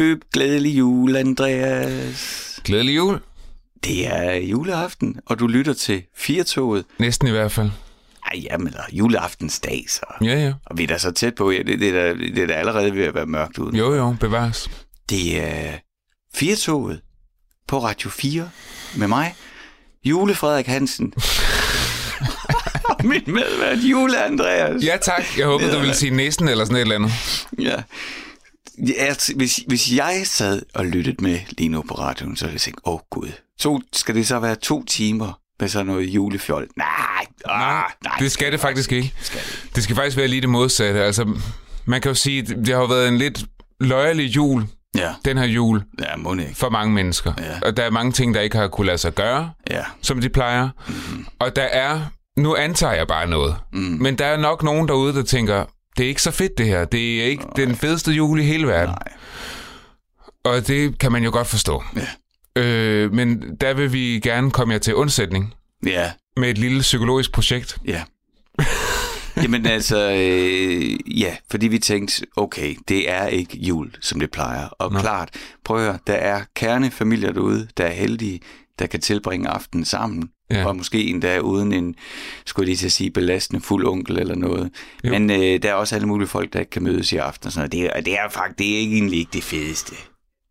[0.00, 2.60] bøb, glædelig jul, Andreas.
[2.64, 3.20] Glædelig jul.
[3.84, 6.84] Det er juleaften, og du lytter til Firtoget.
[6.98, 7.70] Næsten i hvert fald.
[8.26, 10.00] Ej, jamen, eller juleaftensdag, så.
[10.22, 10.52] Ja, ja.
[10.66, 12.52] Og vi er da så tæt på, ja, det, det, er da, det er da
[12.52, 13.78] allerede ved at være mørkt ude.
[13.78, 14.70] Jo, jo, bevares.
[15.10, 15.72] Det er
[16.34, 17.00] Firtoget
[17.68, 18.50] på Radio 4
[18.96, 19.34] med mig,
[20.04, 21.12] Jule Frederik Hansen.
[23.10, 24.84] min medvært, Jule Andreas.
[24.84, 25.38] Ja, tak.
[25.38, 27.12] Jeg håber, du ville sige næsten eller sådan et eller andet.
[27.58, 27.82] Ja.
[28.78, 32.60] Ja, hvis, hvis jeg sad og lyttede med lige nu på radioen, så ville jeg
[32.60, 36.68] tænke, åh oh, gud, to, skal det så være to timer med sådan noget julefjold?
[36.76, 36.86] Nej,
[37.44, 38.16] ah, nej.
[38.18, 39.14] Det skal det faktisk ikke.
[39.20, 39.70] Skal det.
[39.74, 41.02] Det skal faktisk være lige det modsatte.
[41.04, 41.34] Altså,
[41.84, 43.44] man kan jo sige, det har jo været en lidt
[43.80, 46.54] løjerlig jul, Ja, den her jul, ja må ikke.
[46.54, 47.32] for mange mennesker.
[47.38, 47.58] Ja.
[47.68, 50.28] Og der er mange ting, der ikke har kunne lade sig gøre, Ja, som de
[50.28, 50.68] plejer.
[50.88, 51.26] Mm-hmm.
[51.38, 52.00] Og der er,
[52.36, 53.78] nu antager jeg bare noget, mm.
[53.78, 55.64] men der er nok nogen derude, der tænker,
[55.96, 56.84] det er ikke så fedt det her.
[56.84, 57.52] Det er ikke Nej.
[57.66, 58.94] den fedeste jul i hele verden.
[58.94, 59.12] nej.
[60.44, 61.82] Og det kan man jo godt forstå.
[61.96, 62.62] Ja.
[62.62, 65.54] Øh, men der vil vi gerne komme jer til undsætning
[65.86, 67.78] Ja, med et lille psykologisk projekt.
[67.86, 68.02] ja.
[69.36, 74.66] Jamen altså, øh, ja, fordi vi tænkte, okay, det er ikke jul, som det plejer.
[74.68, 74.98] Og Nå.
[75.00, 75.28] klart,
[75.64, 78.40] prøv at høre, der er kernefamilier derude, der er heldige,
[78.78, 80.28] der kan tilbringe aftenen sammen.
[80.50, 80.64] Ja.
[80.66, 81.94] Og måske endda uden en,
[82.46, 84.70] skulle jeg lige til at sige, belastende fuld onkel eller noget.
[85.04, 85.10] Jo.
[85.10, 87.52] Men øh, der er også alle mulige folk, der ikke kan mødes i aften og
[87.52, 87.72] sådan noget.
[87.72, 89.92] Det er, det er faktisk det er ikke egentlig ikke det fedeste,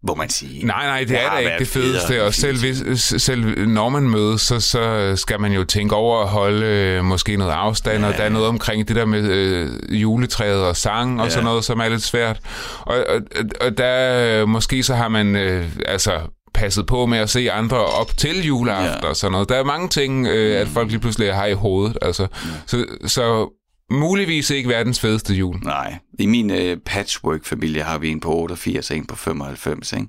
[0.08, 0.66] må man sige.
[0.66, 2.24] Nej, nej, det, Det er da ikke det fedeste.
[2.24, 6.28] Og selv, hvis, selv når man mødes, så, så skal man jo tænke over at
[6.30, 8.08] holde øh, måske noget afstand, ja.
[8.10, 11.32] og der er noget omkring det der med øh, juletræet og sang og Ja.
[11.32, 12.40] sådan noget, som er lidt svært.
[12.80, 13.22] Og, og,
[13.62, 16.20] og der øh, måske så har man øh, altså
[16.60, 19.10] passet på med at se andre op til juleaften Ja.
[19.10, 19.50] og sådan noget.
[19.50, 21.98] Der er mange ting, øh, at folk lige pludselig har i hovedet.
[22.02, 22.28] Altså.
[22.66, 23.50] Så, så
[23.92, 25.56] muligvis ikke verdens fedeste jul.
[25.64, 30.08] Nej, i min øh, patchwork-familie har vi en på 88 og en på 95, ikke?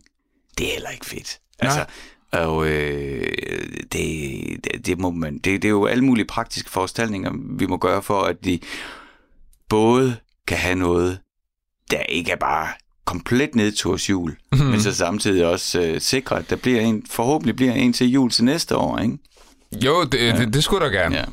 [0.59, 1.39] Det er heller ikke fedt.
[1.59, 1.85] Altså,
[2.33, 3.27] og øh,
[3.93, 7.77] det, det, det, må man, det, det er jo alle mulige praktiske foranstaltninger, vi må
[7.77, 8.59] gøre for, at de
[9.69, 10.17] både
[10.47, 11.19] kan have noget,
[11.91, 12.69] der ikke er bare
[13.11, 14.63] komplet nedturs jul, Mhm.
[14.65, 14.71] mm.
[14.71, 18.31] men så samtidig også øh, sikre, at der bliver en, forhåbentlig bliver en til jul
[18.31, 19.19] til næste år, ikke?
[19.85, 20.37] Jo, det, ja.
[20.37, 21.17] det, det skulle der gerne.
[21.17, 21.25] Ja.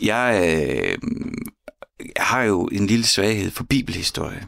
[0.00, 0.98] Jeg, øh,
[2.16, 4.46] har jo en lille svaghed for bibelhistorie.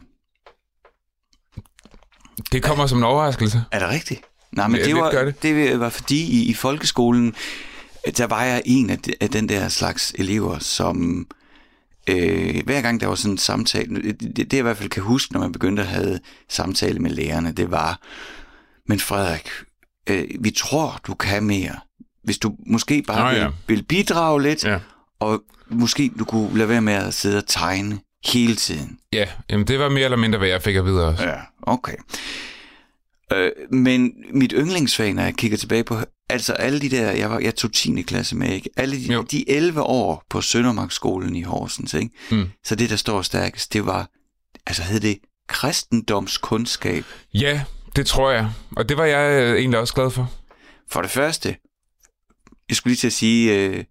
[2.52, 3.64] Det kommer som en overraskelse.
[3.72, 4.20] Er det rigtigt?
[4.52, 5.42] Nej, men Ja, det, var, det.
[5.42, 5.42] det.
[5.42, 7.34] det var fordi i, i folkeskolen,
[8.16, 11.25] der var jeg en af, de, af den der slags elever, som øh,
[12.65, 15.32] hver gang der var sådan en samtale, det, det, jeg i hvert fald kan huske,
[15.32, 18.00] når man begyndte at have samtale med lærerne, det var,
[18.88, 19.48] men Frederik,
[20.10, 21.76] øh, vi tror, du kan mere.
[22.25, 23.48] Hvis du måske bare Nå, vil, ja.
[23.66, 24.78] vil bidrage lidt, Ja.
[25.20, 28.98] og måske du kunne lade være med at sidde og tegne hele tiden.
[29.12, 31.25] Ja, jamen det var mere eller mindre, hvad jeg fik at vide også.
[31.25, 31.97] Ja, okay.
[33.32, 35.97] Øh, men mit yndlingsfag, når jeg kigger tilbage på,
[36.34, 38.02] altså alle de der, jeg, var, jeg tog 10.
[38.02, 38.70] klasse med, ikke?
[38.76, 39.22] Alle de, Jo.
[39.22, 42.10] de 11 år på Søndermarkskolen i Horsens, ikke?
[42.30, 42.50] Mm.
[42.64, 44.08] Så det, der står stærkest, det var,
[44.66, 45.18] altså hed det
[45.48, 47.04] kristendomskundskab.
[47.34, 47.64] Ja,
[47.96, 48.50] det tror jeg.
[48.76, 50.32] Og det var jeg øh, egentlig også glad for.
[50.90, 51.56] For det første,
[52.68, 53.84] jeg skulle lige til at sige, øh,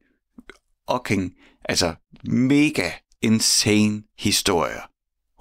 [0.87, 1.33] Ocking,
[1.65, 4.81] altså mega insane historier,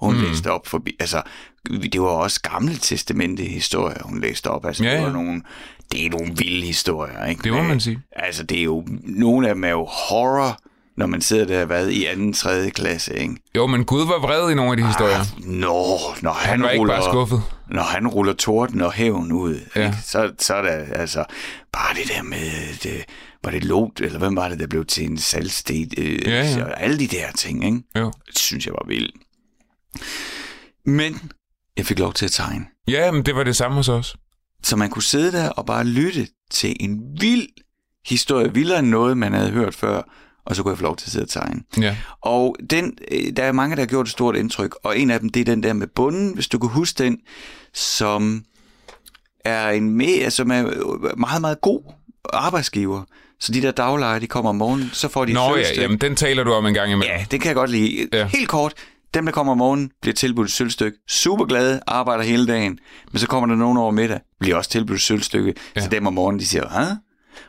[0.05, 0.21] hun mm.
[0.21, 0.95] læste op forbi.
[0.99, 1.21] Altså,
[1.69, 4.65] det var også gamle testamente historier, hun læste op.
[4.65, 5.13] Altså, Ja, det, var ja.
[5.13, 5.41] nogle,
[5.91, 7.41] det er nogle vilde historier, ikke?
[7.43, 7.99] Det må man sige.
[8.15, 10.59] Altså, det er jo, nogle af dem er jo horror,
[10.97, 13.35] når man sidder der, hvad, i anden, tredje klasse, ikke?
[13.55, 15.19] Jo, men Gud var vred i nogle af de historier.
[15.19, 17.41] Ah, Nå, når han, Han var ikke ruller, bare skuffet.
[17.69, 19.81] når han ruller torden og hævn ud, Ja.
[19.81, 19.85] ja.
[19.87, 19.97] ikke?
[20.03, 21.25] Så, så er der altså
[21.71, 23.05] bare det der med, det,
[23.43, 25.87] var det Lot, eller hvem var det, der blev til en salgsted?
[25.97, 26.65] Øh, Ja, ja.
[26.77, 27.81] Alle de der ting, ikke?
[27.97, 28.11] Jo.
[28.27, 29.15] Det synes jeg var vildt.
[30.85, 31.31] Men
[31.77, 32.65] jeg fik lov til at tegne.
[32.87, 34.15] Ja, men det var det samme hos os.
[34.63, 37.47] Så man kunne sidde der og bare lytte til en vild
[38.05, 40.01] historie, vildere end noget, man havde hørt før,
[40.45, 41.61] og så kunne jeg få lov til at sidde og tegne.
[41.81, 41.97] Ja.
[42.21, 45.19] Og den, øh, der er mange, der har gjort et stort indtryk, og en af
[45.19, 47.17] dem, det er den der med bunden, hvis du kan huske den,
[47.73, 48.43] som
[49.45, 50.63] er en med, som er
[51.17, 51.93] meget, meget god
[52.33, 53.03] arbejdsgiver.
[53.39, 56.15] Så de der daglejere, de kommer om morgenen, så får de Nå ja, jamen den
[56.15, 57.17] taler du om en gang imellem.
[57.17, 58.07] Ja, det kan jeg godt lide.
[58.13, 58.27] Ja.
[58.27, 58.73] Helt kort,
[59.13, 60.97] dem, der kommer om morgenen, bliver tilbudt et sølvstykke.
[61.07, 62.79] Super glade, arbejder hele dagen.
[63.11, 65.53] Men så kommer der nogen over middag, bliver også tilbudt et sølvstykke.
[65.75, 65.81] Ja.
[65.81, 66.93] Så dem om morgenen, de siger, Hæ?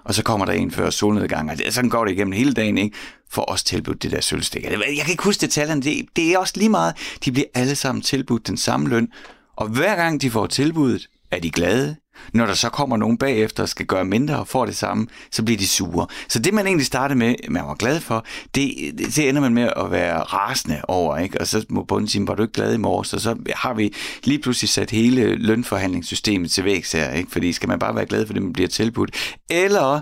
[0.04, 2.78] Og så kommer der en før solnedgang, og det, sådan går det igennem hele dagen,
[2.78, 2.96] ikke?
[3.30, 4.70] For os tilbudt det der sølvstykke.
[4.70, 6.94] Jeg kan ikke huske detaljerne, det, det er også lige meget.
[7.24, 9.08] De bliver alle sammen tilbudt den samme løn,
[9.56, 11.96] og hver gang de får tilbuddet, er de glade.
[12.32, 15.42] Når der så kommer nogen bagefter og skal gøre mindre og får det samme, så
[15.42, 16.06] bliver de sure.
[16.28, 18.24] Så det, man egentlig startede med, man var glad for,
[18.54, 21.18] det, det, det ender man med at være rasende over.
[21.18, 21.40] Ikke?
[21.40, 23.14] Og så må bunden sige, var du ikke glad i morges?
[23.14, 23.94] Og så har vi
[24.24, 27.12] lige pludselig sat hele lønforhandlingssystemet til vægs her.
[27.12, 27.30] Ikke?
[27.30, 29.10] Fordi skal man bare være glad for det, man bliver tilbudt?
[29.50, 30.00] Eller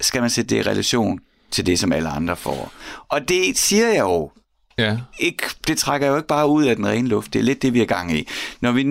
[0.00, 1.20] skal man sætte det i relation
[1.50, 2.72] til det, som alle andre får?
[3.08, 4.30] Og det siger jeg jo
[4.78, 4.98] Ja.
[5.18, 7.32] ikke, det trækker jo ikke bare ud af den rene luft.
[7.32, 8.28] Det er lidt det, vi er gang i.
[8.60, 8.82] Når vi,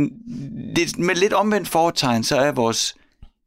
[0.76, 2.96] det, med lidt omvendt foretegn, så er vores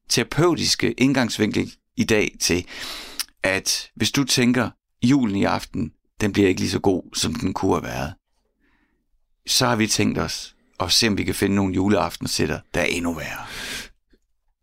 [0.09, 2.67] terapeutiske indgangsvinkel i dag til,
[3.43, 4.71] at hvis du tænker,
[5.03, 8.15] julen i aften, den bliver ikke lige så god, som den kunne have været,
[9.47, 12.85] så har vi tænkt os at se, om vi kan finde nogle juleaftensætter, der er
[12.85, 13.47] endnu værre.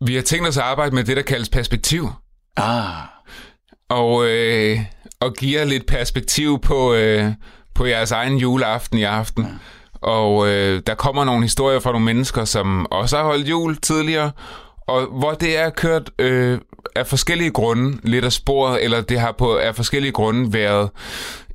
[0.06, 2.10] Vi har tænkt os at arbejde med det, der kaldes perspektiv.
[2.58, 3.04] Ah,
[3.90, 4.80] Og, øh,
[5.20, 7.34] og give lidt perspektiv på, øh,
[7.82, 9.60] på jeres egen juleaften i aften.
[9.94, 14.32] Og øh, der kommer nogle historier fra nogle mennesker, som også har holdt jul tidligere,
[14.88, 16.60] og hvor det er kørt øh,
[16.96, 20.90] af forskellige grunde lidt af sporet, eller det har på af forskellige grunde været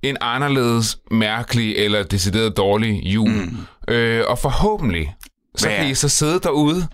[0.03, 3.31] en anderledes mærkelig eller decideret dårlig jul.
[3.31, 3.95] Mm.
[3.95, 5.15] Øh, og forhåbentlig,
[5.57, 6.87] så kan I så sidde derude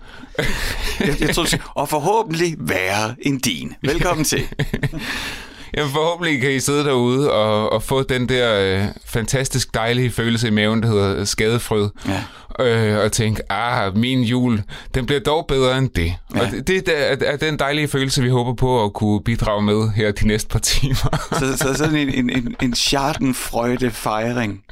[0.99, 3.73] jeg, jeg tror, og forhåbentlig værre end din.
[3.81, 4.41] Velkommen til.
[5.77, 10.47] Jamen forhåbentlig kan I sidde derude og, og få den der øh, fantastisk dejlige følelse
[10.47, 11.89] i maven, der hedder skadefrød.
[12.07, 12.23] Ja.
[12.65, 14.63] Øh, og tænke, ah, min jul,
[14.95, 16.13] den bliver dog bedre end det.
[16.35, 16.39] Ja.
[16.41, 19.89] Og det, det er, er den dejlige følelse, vi håber på at kunne bidrage med
[19.89, 21.17] her de næste par timer.
[21.39, 24.63] Så, så sådan en, en, en, en Schadenfreude fejring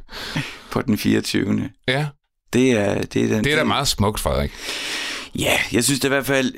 [0.72, 1.70] på den 24.
[1.88, 2.06] ja,
[2.54, 4.52] Det er, det er, den, det er da meget smukt, Frederik.
[5.36, 6.54] Ja, jeg synes det i hvert fald,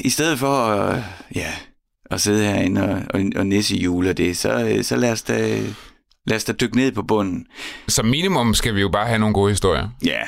[0.00, 1.02] i stedet for at,
[1.34, 1.52] ja,
[2.10, 5.22] at sidde herinde og, og, og nisse jul og det, så, øh, så lad, os
[5.22, 5.60] da,
[6.26, 7.46] lad os da dykke ned på bunden.
[7.88, 9.88] Som minimum skal vi jo bare have nogle gode historier.
[10.04, 10.20] Ja,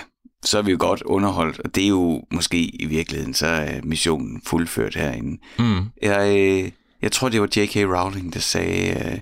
[0.44, 3.80] så er vi jo godt underholdt, og det er jo måske i virkeligheden, så er
[3.82, 5.40] missionen fuldført herinde.
[5.58, 5.84] Mm.
[6.02, 6.70] Jeg, øh,
[7.02, 7.76] jeg tror, det var J.K.
[7.76, 9.18] Rowling, der sagde, uh,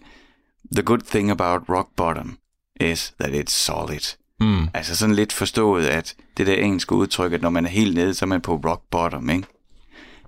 [0.74, 2.38] The good thing about rock bottom
[2.80, 4.16] is that it's solid.
[4.40, 4.68] Mm.
[4.74, 8.14] Altså sådan lidt forstået, at det der engelske udtryk, at når man er helt nede,
[8.14, 9.46] så er man på rock bottom, ikke?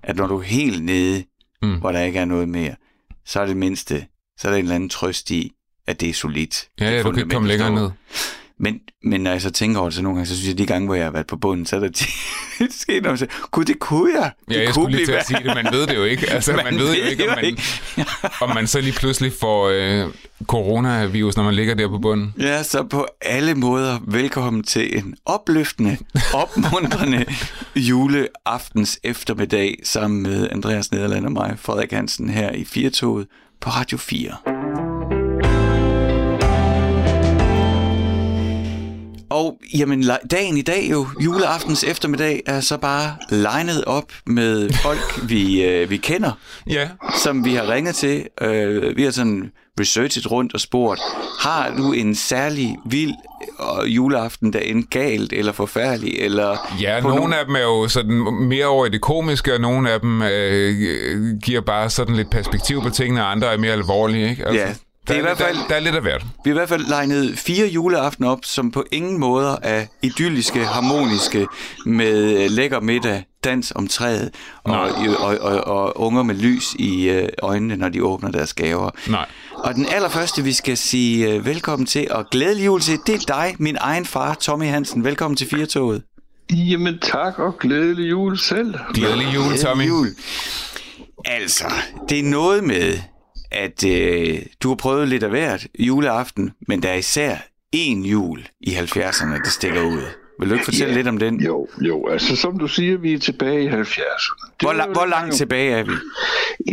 [0.03, 1.23] At når du er helt nede,
[1.61, 1.79] Mm.
[1.79, 2.75] hvor der ikke er noget mere,
[3.25, 4.05] så er det mindste,
[4.39, 5.51] så er der en eller anden trøst i,
[5.87, 6.67] at det er solidt.
[6.79, 7.89] Ja, Det ja, du kan ikke komme længere ned.
[8.61, 10.65] Men, men når jeg så tænker over det, så nogle gange, så synes jeg, de
[10.65, 13.65] gange, hvor jeg har været på bunden, så er der tit sket noget, så gud,
[13.65, 14.31] det kunne jeg.
[14.49, 15.55] Det Ja, jeg kunne skulle lige til at sige det.
[15.63, 16.29] Man ved det jo ikke.
[16.41, 17.57] Altså, man, man ved jo ikke, om man,
[18.41, 20.07] om man så lige pludselig får øh,
[20.45, 22.33] coronavirus, når man ligger der på bunden.
[22.39, 25.97] Ja, så på alle måder velkommen til en opløftende,
[26.33, 27.25] opmuntrende
[27.75, 33.27] juleaftens eftermiddag sammen med Andreas Nederland og mig, Frederik Hansen, her i Firtoget
[33.61, 34.60] på Radio 4.
[39.31, 45.19] Og jamen, dagen i dag jo, juleaftens eftermiddag, er så bare legnet op med folk,
[45.29, 46.31] vi, øh, vi kender,
[46.67, 46.89] Ja,
[47.23, 48.25] som vi har ringet til.
[48.41, 51.01] Øh, vi har sådan researchet rundt og spurgt,
[51.39, 53.13] har du en særlig vild
[53.83, 56.19] øh, juleaften, der endte galt eller forfærdelig?
[56.19, 58.15] Eller ja nogle af dem er jo sådan
[58.47, 62.81] mere over i det komiske, og nogle af dem øh, giver bare sådan lidt perspektiv
[62.81, 64.29] på tingene, og andre er mere alvorlige.
[64.29, 64.45] Ikke?
[64.47, 64.73] Altså, Ja,
[65.15, 66.21] er i hvert fald- Der, der er lidt af hvert.
[66.43, 70.65] Vi har i hvert fald legnet fire juleaftener op, som på ingen måder er idylliske,
[70.65, 71.47] harmoniske,
[71.85, 74.31] med øh, lækker middag, dans om træet,
[74.63, 74.79] og,
[75.19, 78.89] og, og, og unger med lys i øh, øjnene, når de åbner deres gaver.
[79.07, 79.25] Nej.
[79.53, 83.19] Og den allerførste, vi skal sige øh, velkommen til, og glædelig jul til, det er
[83.35, 85.03] dig, min egen far, Tommy Hansen.
[85.03, 86.01] Velkommen til Firtoget.
[86.53, 88.75] Jamen tak, og glædelig jul selv.
[88.93, 89.87] Glædelig jul, Tommy.
[89.87, 90.07] Jul.
[91.25, 91.65] Altså,
[92.09, 92.93] det er noget med,
[93.51, 97.35] at øh, du har prøvet lidt af hvert juleaften, men der er især
[97.75, 100.20] én jul i 70'erne, der stikker ud.
[100.41, 100.97] Vil du ikke fortælle Ja.
[100.97, 101.41] lidt om den?
[101.41, 104.45] Jo, jo, altså som du siger, vi er tilbage i 70'erne.
[104.49, 105.91] Det Hvor, la- jo hvor langt tilbage er vi?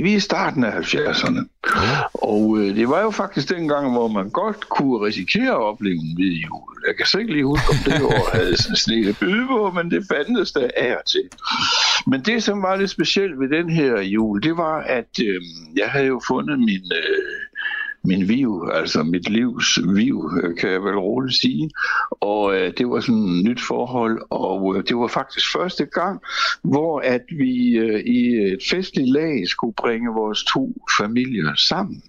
[0.03, 1.45] Vi er i starten af 70'erne.
[2.15, 6.15] Og øh, det var jo faktisk dengang, hvor man godt kunne risikere at opleve en
[6.15, 6.63] hvid jul.
[6.87, 9.71] Jeg kan så ikke lige huske, om det år havde sådan sne at byde på,
[9.75, 11.23] men det fandtes der af og til.
[12.07, 15.43] Men det, som var lidt specielt ved den her jul, det var, at øh,
[15.77, 16.83] jeg havde jo fundet min...
[16.97, 17.19] Øh,
[18.09, 20.17] min viv, altså mit livs viv,
[20.59, 21.71] kan jeg vel roligt sige.
[22.11, 26.21] Og øh, det var sådan et nyt forhold, og øh, det var faktisk første gang,
[26.63, 28.21] hvor at vi øh, i
[28.53, 32.03] et festligt lag skulle bringe vores to familier sammen.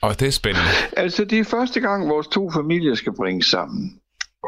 [0.00, 0.68] Og det er spændende.
[0.96, 4.00] Altså, det er første gang, vores to familier skal bringes sammen.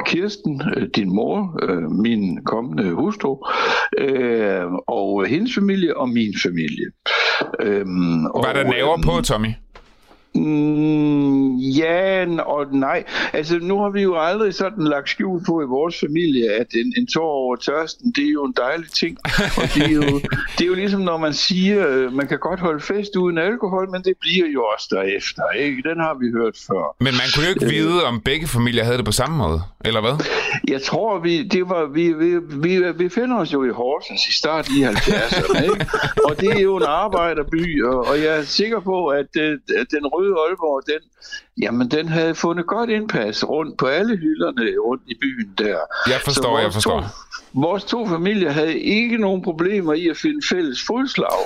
[0.07, 3.47] Kirsten, øh, din mor, øh, min kommende hustru,
[3.99, 6.87] øh, og hendes familie og min familie.
[7.61, 9.49] Øhm, Var der naver på, Tommy?
[10.35, 13.05] Mm, ja og nej.
[13.33, 16.93] Altså, nu har vi jo aldrig sådan lagt skjul på i vores familie, at en,
[16.97, 19.19] en tår over tørsten, det er jo en dejlig ting.
[19.57, 20.03] Og det er jo,
[20.59, 23.91] det er jo ligesom, når man siger, øh, man kan godt holde fest uden alkohol,
[23.91, 25.83] men det bliver jo også derefter, ikke?
[25.89, 26.97] Den har vi hørt før.
[27.01, 30.01] Men man kunne jo ikke vide, om begge familier havde det på samme måde, eller
[30.01, 30.27] hvad?
[30.69, 34.75] Jeg tror, vi, det var, vi, vi, vi befinder os jo i Horsens i starten
[34.75, 35.87] i 70'erne, ikke?
[36.29, 39.37] Og det er jo en arbejderby, og, og jeg er sikker på, at,
[39.81, 41.03] at den røde Aalborg, den,
[41.63, 45.79] jamen, den havde fundet godt indpas rundt på alle hylderne rundt i byen der.
[46.07, 47.01] Jeg forstår, jeg forstår.
[47.01, 47.07] To,
[47.55, 51.39] vores to familier havde ikke nogen problemer i at finde fælles fodslag.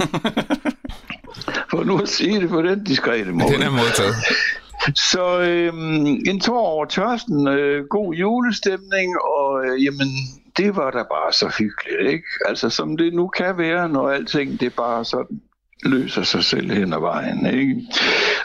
[1.71, 3.53] For nu at sige det på den diskrete måde.
[3.53, 4.15] Den er modtaget.
[5.13, 10.09] Så øhm, en tår over tørsten, øh, god julestemning, og øh, jamen,
[10.57, 12.27] det var da bare så hyggeligt, ikke?
[12.47, 15.41] Altså, som det nu kan være, når alting det bare sådan
[15.85, 17.87] løser sig selv hen ad vejen, ikke?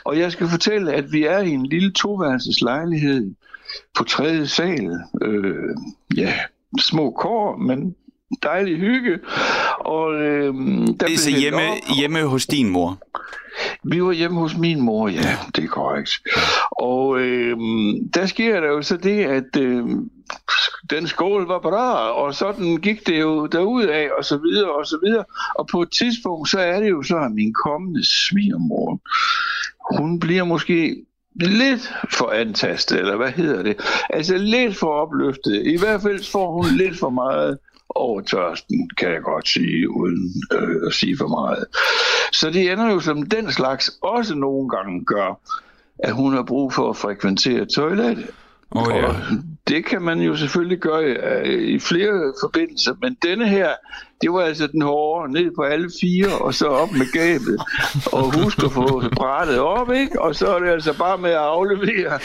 [0.03, 3.34] Og jeg skal fortælle, at vi er i en lille toværelses lejlighed
[3.98, 4.91] på tredje sal.
[5.22, 5.75] Øh,
[6.17, 6.34] ja,
[6.79, 7.96] små kår, men
[8.43, 9.19] dejlig hygge.
[9.79, 11.62] Og, øh, der det er så hjemme,
[11.98, 12.98] hjemme hos din mor?
[13.83, 16.12] Vi var hjemme hos min mor, ja, det er korrekt.
[16.71, 17.57] Og øh,
[18.13, 19.86] der sker der jo så det, at øh,
[20.89, 24.86] den skål var bra, og sådan gik det jo derud af, og så videre, og
[24.86, 25.24] så videre.
[25.55, 29.00] Og på et tidspunkt, så er det jo så, at min kommende svigermor,
[29.95, 30.95] hun bliver måske
[31.36, 33.75] lidt for antastet, eller hvad hedder det?
[34.09, 35.65] Altså lidt for opløftet.
[35.65, 37.57] I hvert fald får hun lidt for meget
[37.96, 41.65] over tørsten, kan jeg godt sige, uden øh, at sige for meget.
[42.31, 45.39] Så det ender jo som den slags også nogle gange gør,
[46.00, 48.29] at hun har brug for at frekventere toilettet.
[48.71, 49.05] Oh, ja.
[49.05, 49.15] Og
[49.67, 53.69] det kan man jo selvfølgelig gøre i flere forbindelser, men denne her,
[54.21, 57.61] det var altså den hårde, ned på alle fire, og så op med gabet,
[58.13, 60.21] og husk at få brættet op, ikke?
[60.21, 62.19] Og så er det altså bare med at aflevere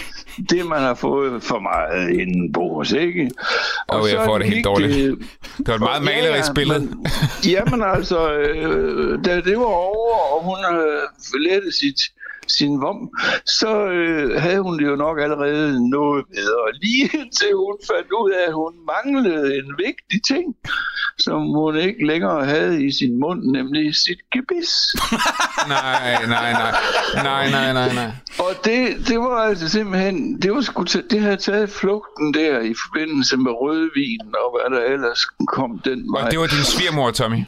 [0.51, 3.31] det, man har fået for meget inden på ikke?
[3.89, 4.95] Og oh, jeg får det helt dårligt.
[4.95, 5.19] Det,
[5.59, 6.81] det var et meget malerisk ja, billede.
[6.81, 7.07] Men,
[7.45, 12.01] jamen altså, øh, da det var over, og hun har lettet sit
[12.49, 13.11] sin vom,
[13.47, 16.67] så øh, havde hun det jo nok allerede noget bedre.
[16.83, 17.09] Lige
[17.39, 20.57] til hun fandt ud af, at hun manglede en vigtig ting,
[21.19, 24.73] som hun ikke længere havde i sin mund, nemlig sit gebis.
[25.75, 26.73] nej, nej, nej.
[27.15, 28.11] Nej, nej, nej, nej.
[28.39, 32.75] Og det, det var altså simpelthen, det, var sgu det havde taget flugten der i
[32.85, 36.25] forbindelse med rødvin og hvad der ellers kom den vej.
[36.25, 37.45] Og det var din svigermor, Tommy?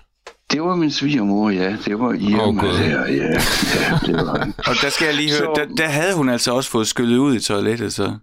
[0.52, 1.76] Det var min svigermor, ja.
[1.84, 3.06] Det var Irma oh, der, ja.
[3.06, 4.48] ja det var.
[4.70, 7.18] og der skal jeg lige høre, så, der, der havde hun altså også fået skyllet
[7.18, 8.18] ud i toilettet, så...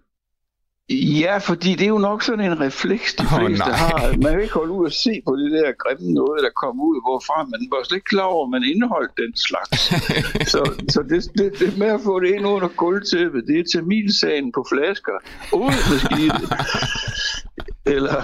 [0.90, 4.16] Ja, fordi det er jo nok sådan en refleks, de fleste oh, har.
[4.22, 6.96] Man kan ikke holde ud og se på det der grimme noget, der kommer ud,
[7.06, 9.78] hvorfra man var slet ikke klar over, at man indeholdt den slags.
[10.52, 10.60] så
[10.94, 14.66] så det, det, det med at få det ind under gulvtæppet, det er tamilsagen på
[14.72, 15.16] flasker.
[15.52, 16.42] Ud med skide.
[17.94, 18.20] Eller,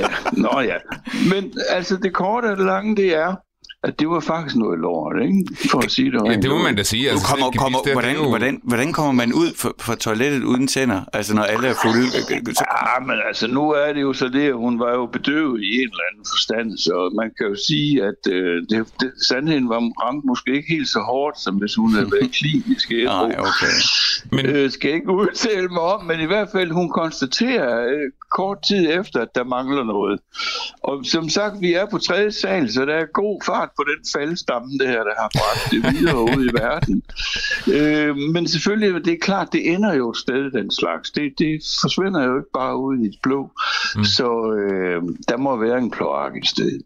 [0.00, 0.76] ja, nå ja.
[1.32, 3.34] Men altså, det korte og det lange, det er,
[3.82, 5.70] at det var faktisk noget lort, ikke?
[5.70, 7.10] For at sige det Ja, det må man da sige.
[7.10, 8.28] Altså, kommer, kommer, der, hvordan, jo...
[8.28, 11.00] hvordan, hvordan kommer man ud fra, fra toilettet uden tænder?
[11.12, 12.06] Altså, når alle er fulde?
[12.30, 15.74] Ja, men altså, nu er det jo så det, at hun var jo bedøvet i
[15.74, 19.80] en eller anden forstand, så man kan jo sige, at øh, det, det, sandheden var
[20.04, 23.76] ramt måske ikke helt så hårdt, som hvis hun havde været klinisk Nej, okay.
[24.32, 24.46] Men...
[24.46, 28.58] Øh, skal jeg ikke udtale mig om, men i hvert fald, hun konstaterer øh, kort
[28.62, 30.20] tid efter, at der mangler noget.
[30.82, 34.00] Og som sagt, vi er på tredje sal, så der er god fart på den
[34.14, 37.02] faldstamme, det her, der har bragt det videre ud i verden.
[37.76, 41.10] Øh, men selvfølgelig, det er klart, det ender jo et sted, den slags.
[41.10, 43.50] Det, det forsvinder jo ikke bare ud i et blå.
[43.96, 44.04] Mm.
[44.04, 46.80] Så øh, der må være en kloak et sted.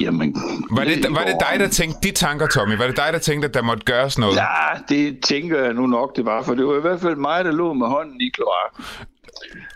[0.00, 0.36] Jamen,
[0.70, 2.76] var, det, var det dig, der tænkte de tanker, Tommy?
[2.76, 4.36] Var det dig, der tænkte, at der måtte gøres noget?
[4.36, 7.44] Ja, det tænker jeg nu nok, det var, for det var i hvert fald mig,
[7.44, 8.84] der lå med hånden i kloakken.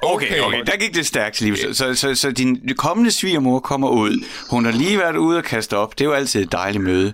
[0.03, 1.57] Okay, okay, der gik det stærkt, liv.
[1.57, 4.25] Så, så, så, så din kommende svigermor kommer ud.
[4.50, 5.99] Hun har lige været ude og kaste op.
[5.99, 7.12] Det er jo altid et dejligt møde.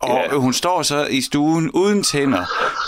[0.00, 0.36] Og ja.
[0.36, 2.44] hun står så i stuen uden tænder,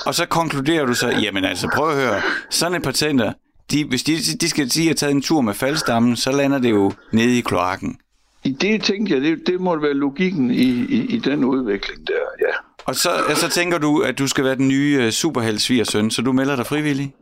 [0.06, 3.32] og så konkluderer du så, jamen altså, prøv at høre, sådan et par tænder,
[3.70, 6.70] de, hvis de, de skal sige at tage en tur med faldstammen, så lander det
[6.70, 7.96] jo nede i kloakken.
[8.44, 12.46] I det tænkte jeg, det, det må være logikken i, i, i den udvikling der,
[12.48, 12.54] ja.
[12.84, 16.32] Og så, så tænker du, at du skal være den nye uh, superheld så du
[16.32, 17.14] melder dig frivillig?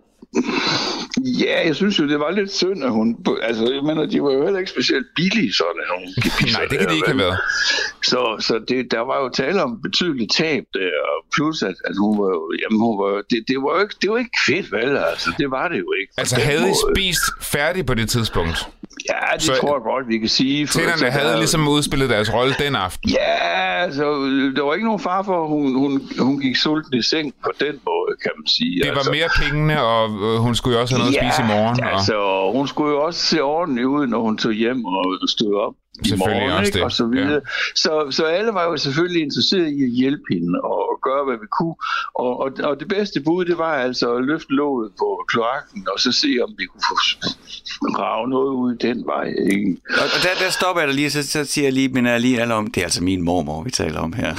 [1.20, 3.16] Ja, jeg synes jo, det var lidt synd, at hun...
[3.42, 6.58] Altså, jeg mener, de var jo heller ikke specielt billige, sådan nogle gepisser.
[6.58, 7.38] Nej, det kan de ikke have været.
[8.04, 11.96] Så, så det, der var jo tale om betydeligt tab der, og plus at, at
[11.98, 12.52] hun var jo...
[12.62, 14.96] Jamen, hun var det, det, var jo ikke, det var ikke fedt, vel?
[14.96, 16.12] Altså, det var det jo ikke.
[16.16, 18.58] Altså, havde I spist færdig på det tidspunkt?
[19.10, 20.66] Ja, det så, tror jeg godt, vi kan sige.
[20.66, 23.10] Tænderne havde der, ligesom udspillet deres rolle den aften.
[23.10, 24.04] Ja, altså,
[24.56, 27.50] der var ikke nogen far for, at hun, hun, hun gik sulten i seng på
[27.60, 28.12] den måde.
[28.22, 28.82] kan man sige.
[28.82, 31.34] Det var altså, mere pengene, og øh, hun skulle jo også have noget ja, at
[31.34, 31.84] spise i morgen.
[31.84, 31.92] Og...
[31.92, 32.16] altså,
[32.52, 36.12] hun skulle jo også se ordentligt ud, når hun tog hjem og stod op i
[36.16, 36.76] morgen, også ikke?
[36.78, 36.84] Det.
[36.84, 37.32] og så videre.
[37.32, 37.38] Ja.
[37.74, 41.46] Så, så alle var jo selvfølgelig interesseret i at hjælpe hende og gøre, hvad vi
[41.58, 41.74] kunne.
[42.14, 46.00] Og, og, og det bedste bud, det var altså at løfte låget på kloakken, og
[46.00, 46.96] så se, om vi kunne få
[47.98, 49.26] rave noget ud den vej.
[49.52, 49.76] Ikke?
[49.88, 52.40] Og, og der, der stopper jeg lige, så, så siger jeg lige, men jeg lige
[52.40, 54.34] alle om, det er altså min mormor, vi taler om her.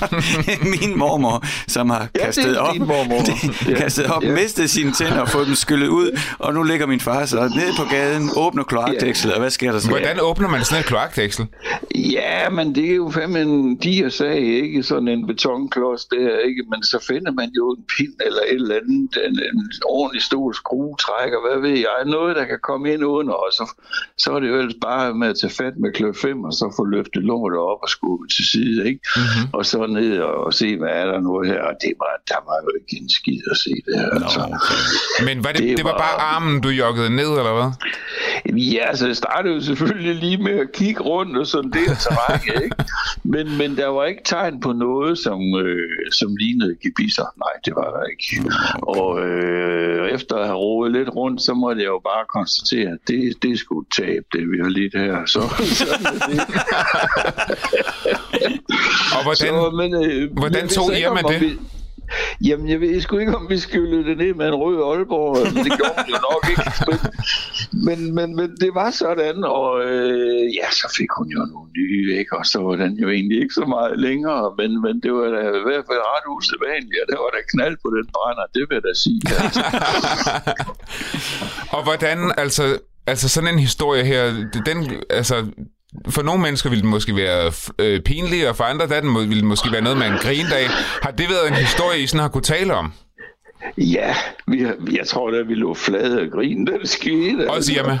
[0.80, 2.74] min mormor, som har ja, kastet op,
[3.66, 4.32] det, kastet op, ja.
[4.32, 7.76] mistet sine tænder og fået dem skyllet ud, og nu ligger min far så ned
[7.76, 9.34] på gaden, åbner kloakdækslet, ja.
[9.34, 9.88] og hvad sker der så?
[9.88, 11.46] Hvordan åbner man sådan et kloakdæksel?
[11.94, 14.82] Ja, men det er jo fandme en diger sag, ikke?
[14.82, 16.62] Sådan en betonklods der, ikke?
[16.70, 20.52] Men så finder man jo en pind eller et eller andet, en, en ordentlig stor
[20.52, 23.64] skruetrækker, hvad ved jeg, noget, der kan komme ind under, og så,
[24.18, 26.74] så er det jo ellers bare med at tage fat med klø 5, og så
[26.76, 29.00] få løftet lortet op og skubbe til side, ikke?
[29.16, 29.48] Mm-hmm.
[29.52, 32.58] Og så ned og se, hvad er der nu her, og det var, der var
[32.64, 34.08] jo ikke en skid at se det her.
[34.08, 34.40] No, altså.
[34.40, 34.78] okay.
[35.26, 37.70] Men var det, det, det var, var bare armen, du joggede ned, eller hvad?
[38.76, 42.40] Ja, altså det startede jo selvfølgelig lige med at kigge rundt og sådan det terræn,
[42.64, 42.76] ikke?
[43.34, 47.26] Men, men der var ikke tegn på noget, som, øh, som lignede gebisser.
[47.44, 48.50] Nej, det var der ikke.
[48.82, 52.98] Og øh, efter at have roet lidt rundt, så måtte jeg jo bare konstatere, at
[53.08, 55.26] det, det skulle tabe, det vi har lidt her.
[55.26, 55.40] Så,
[55.80, 56.40] sådan er det.
[59.16, 61.40] og hvordan, så, men, øh, hvordan tog Irma det?
[61.40, 61.58] Vi,
[62.46, 65.38] Jamen, jeg ved sgu ikke, om vi skyllede det ned med en rød Aalborg.
[65.38, 66.64] Altså, det gjorde vi jo nok ikke.
[66.92, 66.98] Men,
[67.86, 72.18] men, men, men det var sådan, og øh, ja, så fik hun jo nogle nye,
[72.18, 72.36] ikke?
[72.38, 75.40] og så var den jo egentlig ikke så meget længere, men, men det var da
[75.60, 78.74] i hvert fald ret usædvanligt, og det var der knald på den brænder, det vil
[78.78, 79.20] jeg da sige.
[79.44, 79.62] Altså.
[81.76, 82.64] og hvordan, altså,
[83.06, 84.22] altså sådan en historie her,
[84.68, 84.78] den,
[85.10, 85.36] altså,
[86.08, 89.44] for nogle mennesker ville det måske være øh, pinligt, og for andre der ville det
[89.44, 90.66] måske være noget, man griner af.
[91.02, 92.92] Har det været en historie, I sådan har kunne tale om?
[93.78, 94.14] Ja,
[94.46, 97.50] vi, jeg tror da, vi lå flade og grine, da det skete.
[97.50, 98.00] Også hjemme?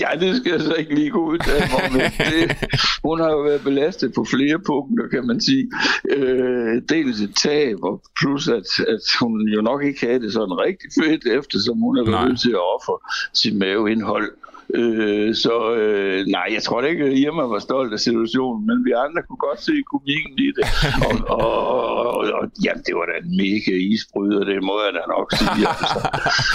[0.00, 2.56] Ja, det skal jeg så ikke lige gå ud af, det,
[3.04, 5.70] hun har jo været belastet på flere punkter, kan man sige.
[6.16, 10.58] Øh, dels et tab, og plus at, at hun jo nok ikke havde det sådan
[10.66, 12.98] rigtig fedt, eftersom hun er været nødt til at ofre
[13.34, 14.32] sit maveindhold
[14.74, 18.92] Øh, så øh, nej, jeg tror ikke, at Irma var stolt af situationen, men vi
[18.92, 20.66] andre kunne godt se komikken i det.
[21.06, 25.02] Og, og, og, og, jamen, det var da en mega isbryder, det må jeg da
[25.16, 25.68] nok sige.
[25.68, 25.98] Altså.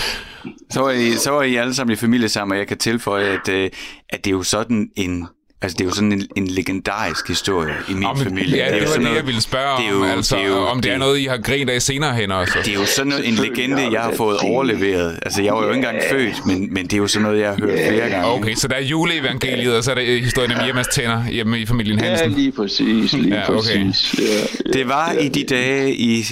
[0.73, 3.25] så, var I, så var I alle sammen i familie sammen, og jeg kan tilføje,
[3.25, 3.69] at, øh,
[4.09, 5.27] at det er jo sådan en
[5.63, 8.57] Altså, det er jo sådan en, en legendarisk historie i min Jamen, familie.
[8.57, 10.43] Ja, det, det var det, noget, jeg ville spørge det er jo, om, altså, det
[10.43, 12.53] er jo, om det, det er noget, I har grint af senere hen også.
[12.65, 15.19] Det er jo sådan noget, en legende, jeg har fået overleveret.
[15.21, 17.49] Altså, jeg var jo ikke engang født, men, men det er jo sådan noget, jeg
[17.49, 18.27] har hørt flere gange.
[18.27, 21.65] Okay, så der er juleevangeliet, og så er der historien om Irmas tænder hjemme i
[21.65, 22.29] familien Hansen.
[22.31, 23.57] Ja, lige præcis, lige ja, okay.
[23.57, 24.15] præcis.
[24.19, 26.25] Ja, ja, det var i de dage i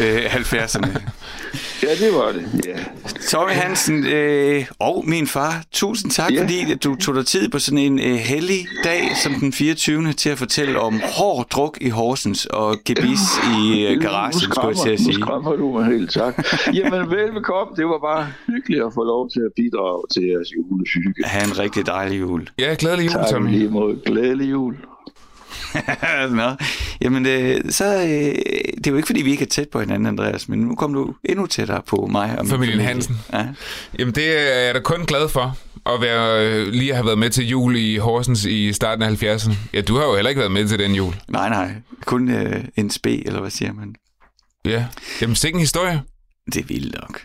[0.00, 0.88] øh, 70'erne.
[1.82, 2.76] Ja, det var det, ja.
[3.30, 6.42] Tommy Hansen øh, og min far, tusind tak, ja.
[6.42, 10.12] fordi du tog dig tid på sådan en øh, hellig dag som den 24.
[10.12, 13.20] til at fortælle om hård druk i Horsens og gebis
[13.58, 15.18] i øh, garagen, skulle jeg til at sige.
[15.18, 16.46] Nu skræmmer du mig helt, tak.
[16.74, 17.76] Jamen, velbekomme.
[17.76, 21.24] Det var bare hyggeligt at få lov til at bidrage til jeres julehygge.
[21.24, 22.48] Ha' en rigtig dejlig jul.
[22.58, 23.62] Ja, glædelig jul, tak, Tommy.
[23.62, 24.04] Tak.
[24.04, 24.76] Glædelig jul.
[26.30, 26.50] Nå,
[27.00, 28.34] jamen det, så, øh,
[28.76, 30.94] det er jo ikke, fordi vi ikke er tæt på hinanden, Andreas, men nu kom
[30.94, 32.38] du endnu tættere på mig.
[32.38, 32.82] Og Familien familie.
[32.86, 33.16] Hansen.
[33.32, 33.46] Ja.
[33.98, 35.56] Jamen det er jeg da kun glad for,
[35.94, 39.22] at være, øh, lige at have været med til jul i Horsens i starten af
[39.22, 39.54] 70'erne.
[39.72, 41.14] Ja, du har jo heller ikke været med til den jul.
[41.28, 41.70] Nej, nej.
[42.04, 43.94] Kun øh, en spe, eller hvad siger man?
[44.64, 44.86] Ja.
[45.22, 46.02] Jamen, sikke en historie.
[46.46, 47.20] Det er vildt nok.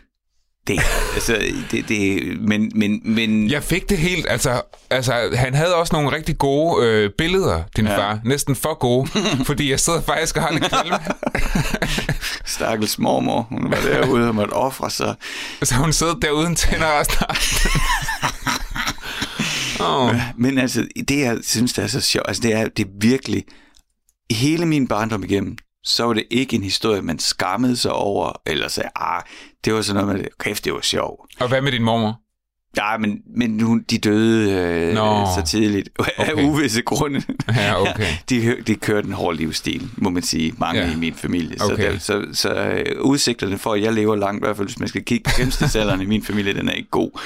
[0.67, 0.79] Det,
[1.13, 1.37] altså,
[1.71, 3.49] det, det, men, men, men...
[3.51, 7.85] Jeg fik det helt, altså, altså han havde også nogle rigtig gode øh, billeder, din
[7.85, 7.97] ja.
[7.97, 8.19] far.
[8.25, 9.07] Næsten for gode,
[9.49, 10.97] fordi jeg sidder faktisk og har lidt kvalme.
[12.45, 15.15] Stakkels mormor, hun var derude og måtte ofre sig.
[15.63, 17.05] Så hun sidder derude en tænder og
[20.09, 20.15] oh.
[20.37, 23.43] Men altså, det jeg synes, det er så sjovt, altså det er, det er virkelig,
[24.31, 28.67] hele min barndom igennem, så var det ikke en historie, man skammede sig over, eller
[28.67, 29.21] sagde, ah,
[29.65, 31.41] det var sådan noget med, kæft, det var sjovt.
[31.41, 32.21] Og hvad med din mormor?
[32.77, 36.43] Ja, men, men hun, de døde øh, så tidligt af okay.
[36.43, 37.23] uvisse grunde.
[37.55, 38.07] Ja, okay.
[38.29, 40.91] de, de kørte en hård livsstil, må man sige, mange ja.
[40.91, 41.57] i min familie.
[41.61, 41.97] Okay.
[41.99, 44.79] Så, der, så, så øh, udsigterne for, at jeg lever langt, i hvert fald hvis
[44.79, 47.19] man skal kigge på gennemsnitsalderen i min familie, den er ikke god.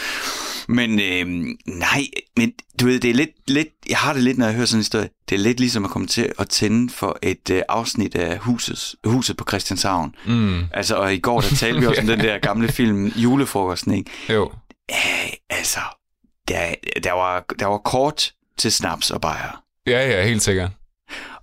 [0.68, 1.26] Men øh,
[1.66, 2.06] nej,
[2.38, 4.78] men du ved, det er lidt, lidt, jeg har det lidt, når jeg hører sådan
[4.78, 8.16] en historie, det er lidt ligesom at komme til at tænde for et øh, afsnit
[8.16, 10.16] af huset, huset på Christianshavn.
[10.26, 10.60] Mm.
[10.74, 14.12] Altså, og i går, der talte vi også om den der gamle film, Julefrokosten, ikke?
[14.30, 14.52] Jo.
[14.92, 15.80] Æh, altså,
[16.48, 19.64] der, der, var, der var kort til snaps og bajer.
[19.88, 20.72] Ja, ja, helt sikkert.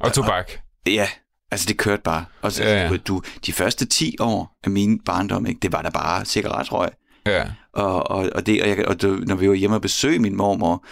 [0.00, 0.50] Og tobak.
[0.86, 1.08] Og, ja,
[1.52, 2.24] Altså, det kørte bare.
[2.42, 2.96] Og så, Ja, ja.
[2.96, 6.88] du, de første 10 år af min barndom, ikke, det var der bare cigaretrøg.
[7.26, 7.44] Ja.
[7.72, 10.36] Og, og, og, det, og, jeg, og det, når vi var hjemme og besøgte min
[10.36, 10.84] mormor,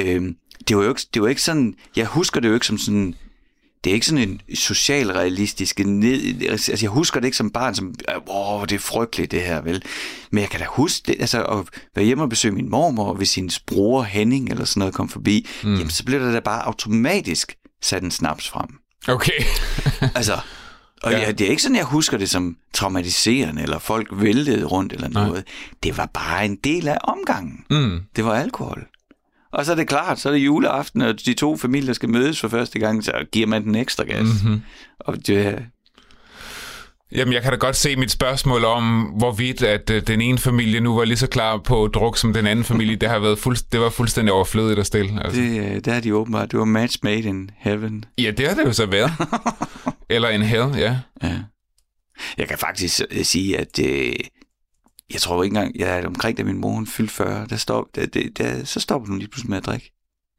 [0.00, 0.36] øhm,
[0.68, 3.14] det, var jo ikke, det var ikke sådan, jeg husker det jo ikke som sådan,
[3.84, 7.94] det er ikke sådan en socialrealistisk ned, altså jeg husker det ikke som barn, som,
[8.26, 9.82] åh, det er frygteligt det her, vel?
[10.30, 11.58] Men jeg kan da huske det, altså at
[11.94, 15.46] være hjemme og besøge min mormor, hvis hendes bror Henning eller sådan noget kom forbi,
[15.64, 15.74] mm.
[15.74, 18.68] jamen så blev der da bare automatisk sat en snaps frem.
[19.08, 19.32] Okay.
[20.14, 20.38] Altså,
[21.02, 21.18] og Ja.
[21.26, 25.08] jeg, det er ikke sådan, jeg husker det som traumatiserende, eller folk væltede rundt eller
[25.08, 25.26] Nej.
[25.26, 25.44] noget.
[25.82, 27.64] Det var bare en del af omgangen.
[27.70, 28.00] Mm.
[28.16, 28.86] Det var alkohol.
[29.54, 32.40] Og så er det klart, så er det juleaften, og de to familier skal mødes
[32.40, 34.22] for første gang, så giver man den ekstra gas.
[34.22, 34.50] Mhm.
[34.50, 34.62] Mm-hmm.
[35.00, 35.64] Og det,
[37.12, 40.80] Jamen, jeg kan da godt se mit spørgsmål om, hvorvidt at øh, den ene familie
[40.80, 42.96] nu var lige så klar på druk som den anden familie.
[42.96, 45.24] Det har været fuld, det var fuldstændig overflødigt at stille.
[45.24, 45.40] Altså.
[45.40, 46.50] det, øh, der er de åbenbart.
[46.50, 48.04] Det var match made in heaven.
[48.18, 49.10] Ja, det har det jo så været.
[50.14, 50.98] Eller en hell, ja.
[51.22, 51.38] Ja.
[52.38, 54.12] Jeg kan faktisk øh, sige, at øh,
[55.12, 57.84] jeg tror ikke engang, jeg er omkring, da min mor hun fyldte 40, der stop,
[57.94, 59.92] der, der, der, så stopper hun lige pludselig med at drikke.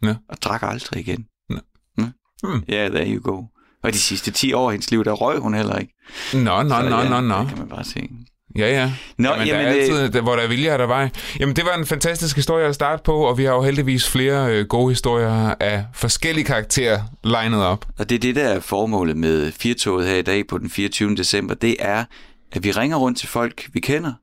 [0.03, 0.15] Ja.
[0.29, 1.25] Og drak aldrig igen.
[1.49, 1.57] Nå.
[1.97, 2.03] Ja,
[2.43, 2.63] Hmm.
[2.73, 3.43] yeah, there you go.
[3.83, 5.93] Og de sidste 10 år af hendes liv, der røg hun heller ikke.
[6.33, 7.39] Nå, nå, nå, ja, nå, nå.
[7.39, 8.09] Det kan man bare se.
[8.55, 8.93] Ja, ja.
[9.17, 11.09] Nå, jamen, jamen, der er øh, altid, der, hvor der er vilje, er der vej.
[11.39, 14.51] Jamen, det var en fantastisk historie at starte på, og vi har jo heldigvis flere
[14.55, 17.85] øh, gode historier af forskellige karakterer legnet op.
[17.99, 21.15] Og det er det, der er formålet med Firtoget her i dag på den 24.
[21.15, 21.53] december.
[21.53, 22.05] Det er,
[22.51, 24.13] at vi ringer rundt til folk, vi kender,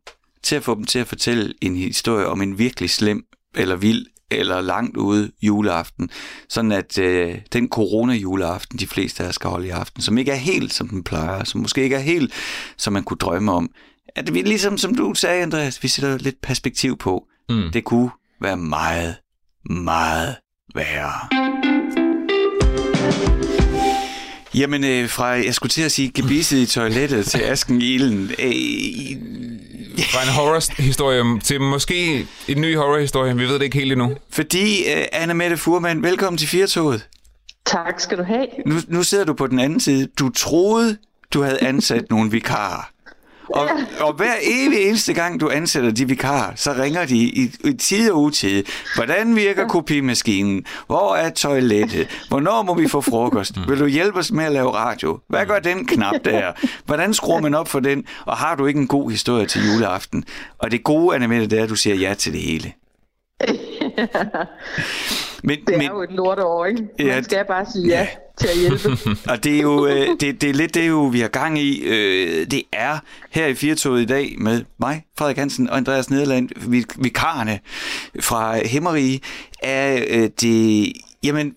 [0.42, 3.24] til at få dem til at fortælle en historie om en virkelig slem
[3.54, 6.10] eller vild eller langt ude juleaften.
[6.48, 10.30] Sådan at øh, den corona-juleaften, de fleste af os skal holde i aften, som ikke
[10.30, 12.32] er helt, som den plejer, som måske ikke er helt,
[12.76, 13.70] som man kunne drømme om,
[14.16, 17.26] at vi ligesom, som du sagde, Andreas, vi sætter lidt perspektiv på.
[17.48, 17.70] Mm.
[17.72, 19.16] Det kunne være meget,
[19.70, 20.36] meget
[20.74, 21.28] værre.
[24.54, 28.30] Jamen, øh, fra, jeg skulle til at sige gebisset i toilettet til asken i ilden.
[28.38, 28.52] Øh,
[30.12, 33.36] Fra en horror-historie til måske en ny horror-historie.
[33.36, 34.16] Vi ved det ikke helt endnu.
[34.30, 37.08] fordi, øh, Anna Mette Furman, velkommen til Firtoget.
[37.66, 38.46] Tak skal du have.
[38.66, 40.08] Nu, nu sidder du på den anden side.
[40.18, 40.96] Du troede,
[41.34, 42.90] du havde ansat nogle vikarer.
[43.52, 43.68] Og,
[44.00, 48.10] og hver evig eneste gang, du ansætter de vikarer, så ringer de i, i tid
[48.10, 48.64] og utid.
[48.94, 50.64] Hvordan virker kopimaskinen?
[50.86, 52.08] Hvor er toilettet?
[52.28, 53.68] Hvornår må vi få frokost?
[53.68, 55.18] Vil du hjælpe os med at lave radio?
[55.28, 56.52] Hvad gør den knap der?
[56.84, 58.04] Hvordan skruer man op for den?
[58.26, 60.24] Og har du ikke en god historie til juleaften?
[60.58, 62.72] Og det gode, Anna Mette, det er, at du siger ja til det hele.
[65.42, 66.82] Men, Det men, er jo et lorteår, ikke?
[66.98, 68.08] Man Ja, skal bare sige ja
[68.40, 68.88] til at hjælpe.
[69.32, 71.82] Og det er jo øh, det, det er lidt det, jo, vi har gang i.
[71.84, 72.98] Øh, det er
[73.30, 77.60] her i Firtoget i dag med mig, Frederik Hansen og Andreas Nederland, vi- vikarerne
[78.20, 79.20] fra Himmerige,
[79.62, 80.92] er øh, det...
[81.24, 81.54] Jamen,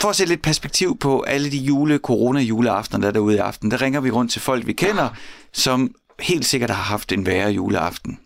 [0.00, 3.70] for at sætte lidt perspektiv på alle de jule, corona-juleaftener, der er derude i aften,
[3.70, 5.08] der ringer vi rundt til folk, vi kender,
[5.52, 8.18] som helt sikkert har haft en værre juleaften.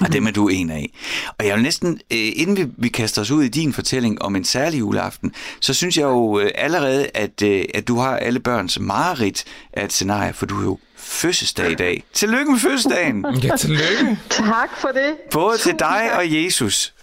[0.00, 0.90] Og dem er du en af.
[1.38, 4.36] Og jeg vil næsten, øh, inden vi, vi kaster os ud i din fortælling om
[4.36, 8.40] en særlig juleaften, så synes jeg jo øh, allerede, at, øh, at du har alle
[8.40, 12.04] børns mareridt af et scenarie, for du er jo fødselsdag i dag.
[12.12, 13.26] Tillykke med fødselsdagen!
[13.42, 14.18] Ja, tillykke.
[14.30, 15.14] tak for det.
[15.30, 16.18] Både til Tusind dig tak.
[16.18, 16.94] og Jesus.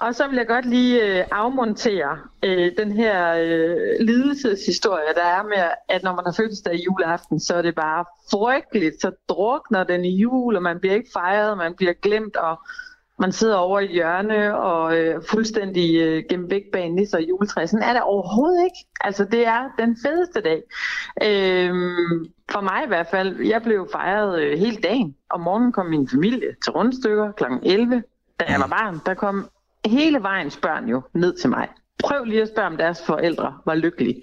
[0.00, 5.42] Og så vil jeg godt lige øh, afmontere øh, den her øh, lidelseshistorie, der er
[5.42, 9.00] med, at når man har fødselsdag i juleaften, så er det bare frygteligt.
[9.00, 12.60] Så drukner den i jul, og man bliver ikke fejret, man bliver glemt, og
[13.18, 17.66] man sidder over i hjørne og øh, fuldstændig øh, gemt væk bag nisser og juletræ.
[17.66, 18.88] Sådan er det overhovedet ikke.
[19.00, 20.62] Altså, det er den fedeste dag.
[21.22, 21.74] Øh,
[22.50, 23.40] for mig i hvert fald.
[23.40, 25.16] Jeg blev fejret øh, hele dagen.
[25.30, 27.44] Om morgenen kom min familie til rundstykker kl.
[27.62, 28.02] 11.
[28.40, 29.48] Da jeg var barn, der kom
[29.88, 31.68] hele vejens børn jo ned til mig.
[32.04, 34.22] Prøv lige at spørge, om deres forældre var lykkelige.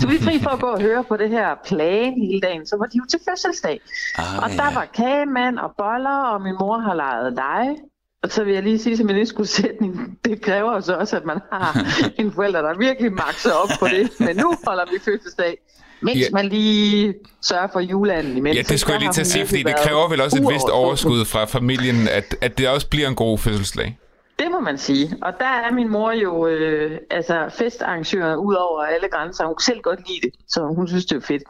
[0.00, 2.66] Så vi er fri for at gå og høre på det her plan hele dagen.
[2.66, 3.80] Så var de jo til fødselsdag.
[4.18, 7.76] Ah, Og der var kagemand og boller, og min mor har leget lege.
[8.22, 11.24] Og så vil jeg lige sige til min indskudsætning, det kræver jo så også, at
[11.24, 11.86] man har
[12.20, 14.10] en forælder, der virkelig makser op på det.
[14.20, 15.58] Men nu holder vi fødselsdag,
[16.00, 16.24] mens Ja.
[16.32, 18.56] man lige sørger for juleanden imens.
[18.56, 20.68] Ja, det skulle jeg lige til at sige, fordi det kræver vel også et vist
[20.68, 23.98] overskud fra familien, at, at det også bliver en god fødselsdag.
[24.38, 25.16] Det må man sige.
[25.22, 29.44] Og der er min mor jo øh, altså festarrangør ud over alle grænser.
[29.44, 31.42] Hun kunne selv godt lide det, så hun synes, det er fedt.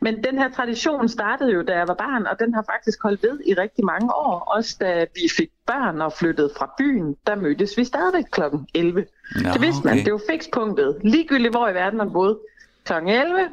[0.00, 3.22] Men den her tradition startede jo, da jeg var barn, og den har faktisk holdt
[3.22, 4.38] ved i rigtig mange år.
[4.56, 8.40] Også da vi fik børn og flyttede fra byen, der mødtes vi stadigvæk kl.
[8.74, 9.04] 11.
[9.42, 9.92] Nå, det vidste man.
[9.94, 10.04] okay.
[10.04, 10.98] Det var fikspunktet.
[11.02, 12.38] Ligegyldigt hvor i verden man boede.
[12.84, 12.92] Kl.
[12.92, 13.48] 11.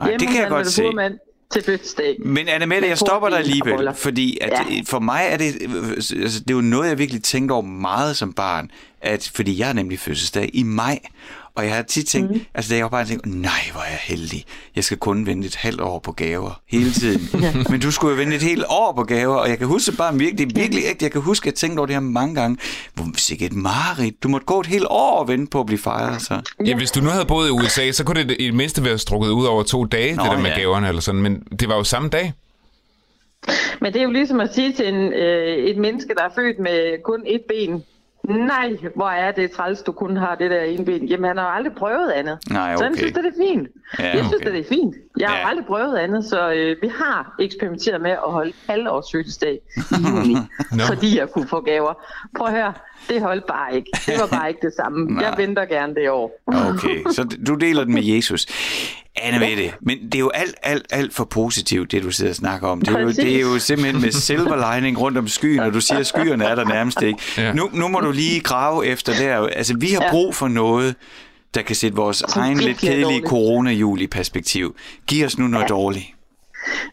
[0.00, 0.82] Ej, det kan jeg godt se.
[1.52, 2.16] Til fødselsdag.
[2.24, 4.80] Men Anna Mette, Med jeg stopper dig alligevel, fordi at Ja.
[4.86, 5.62] for mig er det,
[5.96, 9.66] altså, det er jo noget, jeg virkelig tænkte over meget som barn, at, fordi jeg
[9.66, 10.98] har nemlig fødselsdag i maj,
[11.54, 12.40] Og jeg har tit tænkt, mm.
[12.54, 14.44] altså jeg var bare tænkt, nej, hvor er jeg heldig.
[14.76, 17.28] Jeg skal kun vente et halvt år på gaver hele tiden.
[17.42, 17.52] ja.
[17.70, 20.14] Men du skulle jo vente et helt år på gaver, og jeg kan huske bare
[20.14, 22.58] virkelig, virkelig ægte, jeg kan huske, at jeg tænkte over det her mange gange.
[22.94, 24.22] Hvor sikkert et mareridt.
[24.22, 26.22] Du måtte gå et helt år og vente på at blive fejret.
[26.22, 26.40] Så.
[26.66, 28.98] Ja, hvis du nu havde boet i USA, så kunne det i det mindste være
[28.98, 30.58] strukket ud over to dage, Nå, det der med ja.
[30.58, 31.22] gaverne eller sådan.
[31.22, 32.32] Men det var jo samme dag.
[33.80, 36.58] Men det er jo ligesom at sige til en, øh, et menneske, der er født
[36.58, 37.84] med kun et ben,
[38.28, 41.06] Nej, hvor er det træls, du kun har det der ene ben.
[41.06, 42.38] Jamen, han har aldrig prøvet andet.
[42.50, 42.76] Nej, okay.
[42.76, 43.68] Så han synes, det er fint.
[43.98, 44.52] Ja, jeg synes, okay.
[44.52, 44.94] det er fint.
[45.18, 45.48] Jeg har ja.
[45.48, 50.34] aldrig prøvet andet, så øh, vi har eksperimenteret med at holde halvårs fødselsdag i juni,
[50.76, 50.84] no.
[50.86, 51.94] fordi jeg kunne få gaver.
[52.36, 52.72] Prøv at høre,
[53.08, 53.90] det holdt bare ikke.
[54.06, 55.22] Det var bare ikke det samme.
[55.22, 56.40] Jeg venter gerne det år.
[56.46, 58.46] okay, så du deler den med Jesus.
[59.20, 62.36] Anna Mette, men det er jo alt, alt, alt for positivt, det du sidder og
[62.36, 62.80] snakker om.
[62.80, 65.80] Det er, jo, det er jo simpelthen med silver lining rundt om skyen, og du
[65.80, 67.20] siger, at skyerne er der nærmest ikke.
[67.36, 67.52] Ja.
[67.52, 69.46] Nu, nu må du lige grave efter der.
[69.46, 70.94] Altså, vi har brug for noget,
[71.54, 74.76] der kan sætte vores egen lidt kedelige corona-jul i perspektiv.
[75.06, 75.68] Giv os nu noget ja.
[75.68, 76.06] dårligt.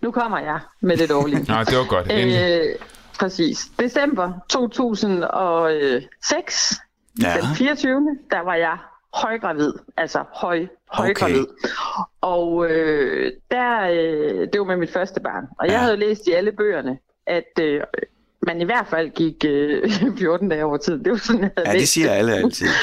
[0.02, 1.46] Nu kommer jeg med det dårlige.
[1.54, 2.12] Nej, det var godt.
[2.12, 2.76] Øh,
[3.20, 3.60] præcis.
[3.80, 6.74] December 2006,
[7.22, 7.38] ja.
[7.42, 8.18] den 24.
[8.32, 8.78] der var jeg
[9.21, 11.39] højgravid, altså høj, højgravid.
[11.39, 12.03] Okay.
[12.21, 15.45] Og øh, der, øh, det var med mit første barn.
[15.60, 15.80] Og jeg ja.
[15.80, 17.82] havde læst i alle bøgerne, at øh,
[18.41, 21.03] man i hvert fald gik øh, 14 dage over tid.
[21.03, 22.67] Det var sådan, jeg havde Ja, det siger alle altid.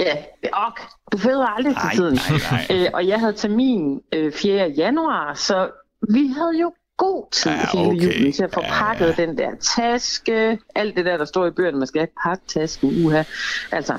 [0.00, 0.16] Ja,
[0.52, 0.80] ok,
[1.12, 2.14] du føder aldrig til tiden.
[2.14, 2.84] Nej, nej.
[2.84, 4.68] Øh, og jeg havde termin øh, 4.
[4.68, 5.70] januar, så
[6.12, 8.18] vi havde jo god tid ja, hele okay.
[8.18, 9.26] julen til at få ja, pakket ja.
[9.26, 13.06] den der taske, alt det der, der står i bøgerne, man skal ikke pakke tasken,
[13.06, 13.22] uha.
[13.72, 13.98] Altså,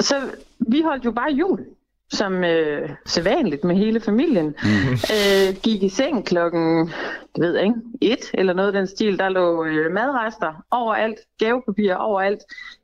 [0.00, 0.14] så
[0.58, 1.66] vi holdt jo bare jul,
[2.10, 4.46] som øh, sædvanligt med hele familien.
[4.46, 4.98] Mm.
[5.14, 6.86] Øh, gik i seng klokken,
[7.34, 9.18] det ved jeg ikke, et eller noget af den stil.
[9.18, 12.40] Der lå øh, madrester overalt, gavepapir overalt,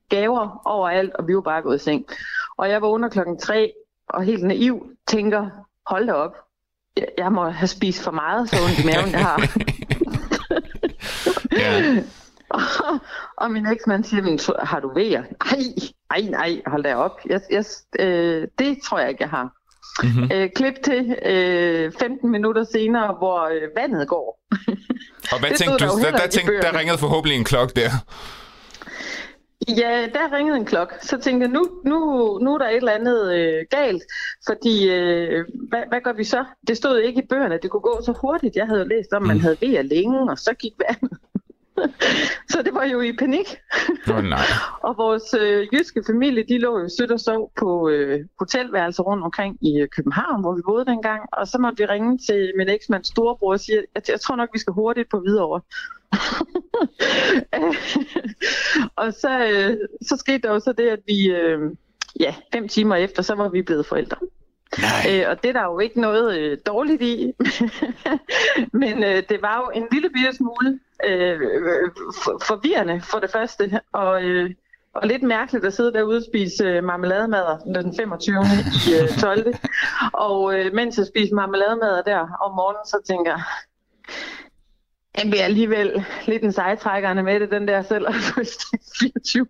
[0.09, 2.07] gaver overalt, og vi var bare gået i seng.
[2.57, 3.73] Og jeg var under klokken tre,
[4.09, 5.51] og helt naiv tænker,
[5.87, 6.37] hold da op,
[6.97, 9.41] jeg, jeg må have spist for meget, så ondt i maven, jeg har.
[11.61, 12.03] ja.
[13.41, 15.23] og, min eksmand siger, men, har du vejer?
[15.45, 15.61] Nej,
[16.11, 17.21] nej, nej, hold da op.
[17.27, 17.65] Jeg, jeg,
[17.99, 19.53] øh, det tror jeg ikke, jeg har.
[20.03, 20.31] Mm-hmm.
[20.33, 24.41] Øh, klip til øh, 15 minutter senere, hvor øh, vandet går.
[25.33, 26.01] og hvad tænkte du?
[26.03, 27.91] Der, der, tænkte, der ringede forhåbentlig en klok der.
[29.69, 30.95] Ja, der ringede en klok.
[31.03, 31.99] Så tænkte jeg, nu, nu,
[32.43, 34.03] nu er der et eller andet øh, galt,
[34.47, 36.45] fordi øh, hvad, hvad gør vi så?
[36.69, 38.57] Det stod ikke i bøgerne, det kunne gå så hurtigt.
[38.57, 39.43] Jeg havde jo læst om, at man mm.
[39.43, 41.19] havde ved længe, og så gik vandet.
[42.51, 43.59] så det var jo i panik.
[44.11, 44.47] Oh, nej.
[44.83, 49.25] og vores øh, jyske familie, de lå jo sødt og sov på øh, hotelværelser rundt
[49.25, 51.23] omkring i øh, København, hvor vi boede dengang.
[51.33, 54.49] Og så måtte vi ringe til min eksmands storebror og sige, at jeg tror nok,
[54.53, 55.47] vi skal hurtigt på videre.
[59.03, 61.59] og så, øh, så skete der jo så det, at vi, øh,
[62.21, 64.17] ja, fem timer efter, så var vi blevet forældre.
[65.11, 67.33] Øh, og det er der jo ikke noget øh, dårligt i.
[68.83, 71.41] Men øh, det var jo en lille bitte smule øh,
[72.25, 73.81] for, forvirrende for det første.
[73.93, 74.51] Og, øh,
[74.95, 78.37] og lidt mærkeligt at sidde derude og spise øh, marmelademader den 25.
[78.89, 79.55] i øh, 12.
[80.13, 83.43] Og øh, mens jeg spiser marmelademader der om morgenen, så tænker jeg,
[85.19, 88.07] jeg bliver alligevel lidt en sejtrækkerne med det, den der selv
[89.01, 89.47] 24.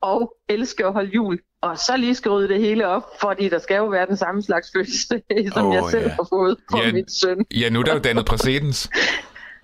[0.00, 1.38] og elsker at holde jul.
[1.62, 4.70] Og så lige skrive det hele op, fordi der skal jo være den samme slags
[4.76, 5.22] fødselsdag,
[5.54, 6.08] som oh, jeg selv ja.
[6.08, 7.44] har fået på ja, mit søn.
[7.54, 8.90] Ja, nu er der jo dannet præcedens.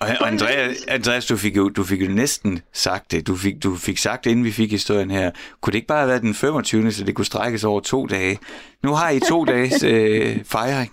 [0.01, 3.27] Og, og Andreas, Andreas, du fik, jo, du fik jo næsten sagt det.
[3.27, 5.31] Du fik, du fik sagt det, inden vi fik historien her.
[5.61, 6.92] Kunne det ikke bare have været den 25.
[6.92, 8.38] så det kunne strækkes over to dage?
[8.83, 10.92] Nu har I to dages øh, fejring.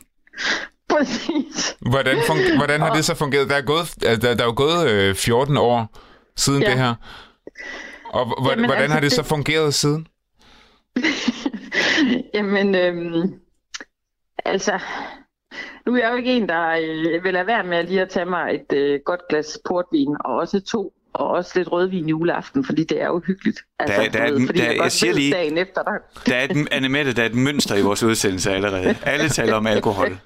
[0.97, 1.77] Præcis.
[1.91, 3.49] Hvordan, fun- hvordan har det så fungeret?
[3.49, 5.97] Der er, gået, der, der er jo gået øh, 14 år
[6.35, 6.69] siden ja.
[6.69, 6.93] det her.
[8.13, 10.07] Og h- Jamen, hvordan altså, har det så fungeret siden?
[12.33, 13.33] Jamen, øhm,
[14.45, 14.79] altså,
[15.85, 18.25] nu er jeg jo ikke en, der øh, vil lade være med lige at tage
[18.25, 22.83] mig et øh, godt glas portvin, og også to og også lidt rødvin juleaften, fordi
[22.83, 23.59] det er jo hyggeligt.
[23.79, 25.91] Altså, der, der, er, ved, fordi der, jeg, jeg siger lige, dagen efter, der...
[26.25, 28.95] der er et, Annemette, der er et mønster i vores udsendelse allerede.
[29.03, 30.07] Alle taler om alkohol.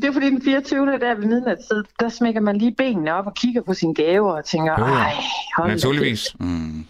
[0.00, 0.86] det er fordi den 24.
[0.86, 4.44] der ved midnatstid, der smækker man lige benene op og kigger på sine gaver og
[4.44, 5.14] tænker, jo, ej,
[5.56, 6.36] hold Naturligvis.
[6.40, 6.86] Mm.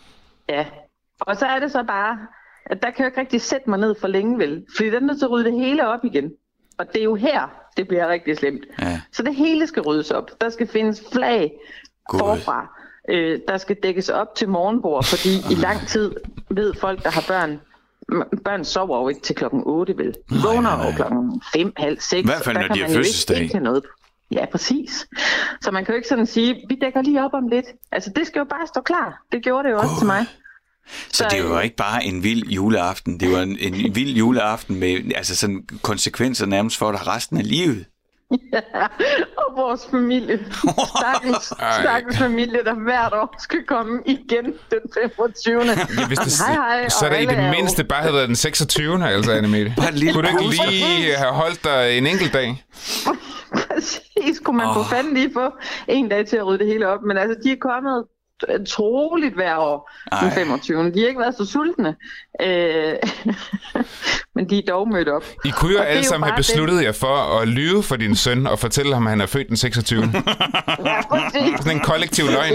[0.49, 0.67] Ja,
[1.21, 2.19] og så er det så bare,
[2.67, 5.01] at der kan jeg ikke rigtig sætte mig ned for længe vel, fordi den er
[5.01, 6.31] nødt til at rydde det hele op igen.
[6.79, 8.65] Og det er jo her, det bliver rigtig slemt.
[8.81, 9.01] Ja.
[9.13, 10.31] Så det hele skal ryddes op.
[10.41, 11.53] Der skal findes flag
[12.09, 12.19] God.
[12.21, 12.79] forfra.
[13.09, 16.13] Øh, der skal dækkes op til morgenbord, fordi i lang tid
[16.51, 17.61] ved folk, der har børn,
[18.45, 20.07] børn sover jo ikke til klokken 8, vel?
[20.07, 22.13] De vågner jo klokken 5, halv 6.
[22.13, 23.37] I hvert fald, når de har fødselsdag.
[23.37, 23.85] Ikke, ikke noget.
[24.33, 25.07] Ja, præcis.
[25.61, 27.67] Så man kan jo ikke sådan sige, vi dækker lige op om lidt.
[27.93, 29.23] Altså, det skal jo bare stå klar.
[29.33, 29.85] Det gjorde det jo God.
[29.85, 30.27] også til mig.
[31.13, 35.13] Så det var ikke bare en vild juleaften, det var en, en vild juleaften med
[35.17, 37.85] altså sådan konsekvenser nærmest for dig resten af livet.
[38.53, 38.61] Ja,
[39.43, 40.45] og vores familie.
[40.99, 41.45] Stakkels,
[41.83, 45.61] stakkels familie, der hvert år skal komme igen den 25.
[45.63, 48.37] Ja, hvis det, hej, hej, så er det i det mindste bare havde været den
[48.37, 49.09] 26.
[49.09, 49.75] altså, Annemette.
[49.77, 52.65] Bare lille Kunne du ikke lige have holdt dig en enkelt dag?
[53.55, 54.75] Præcis, kunne man oh.
[54.75, 55.51] Få fanden lige få
[55.89, 57.03] en dag til at rydde det hele op.
[57.03, 58.05] Men altså, de er kommet
[58.69, 59.91] troligt hver år
[60.21, 60.35] den Ej.
[60.35, 60.91] 25.
[60.93, 61.97] De har ikke været så sultne.
[62.43, 62.95] Øh,
[64.35, 65.25] men de er dog mødt op.
[65.45, 67.97] I kunne jo Og det alle jo sammen have besluttet jer for at lyve for
[67.97, 70.03] din søn og fortælle ham, at han er født den 26.
[70.85, 71.59] Ja, præcis.
[71.59, 72.55] Sådan en kollektiv løgn.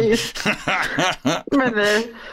[1.51, 1.85] Men øh,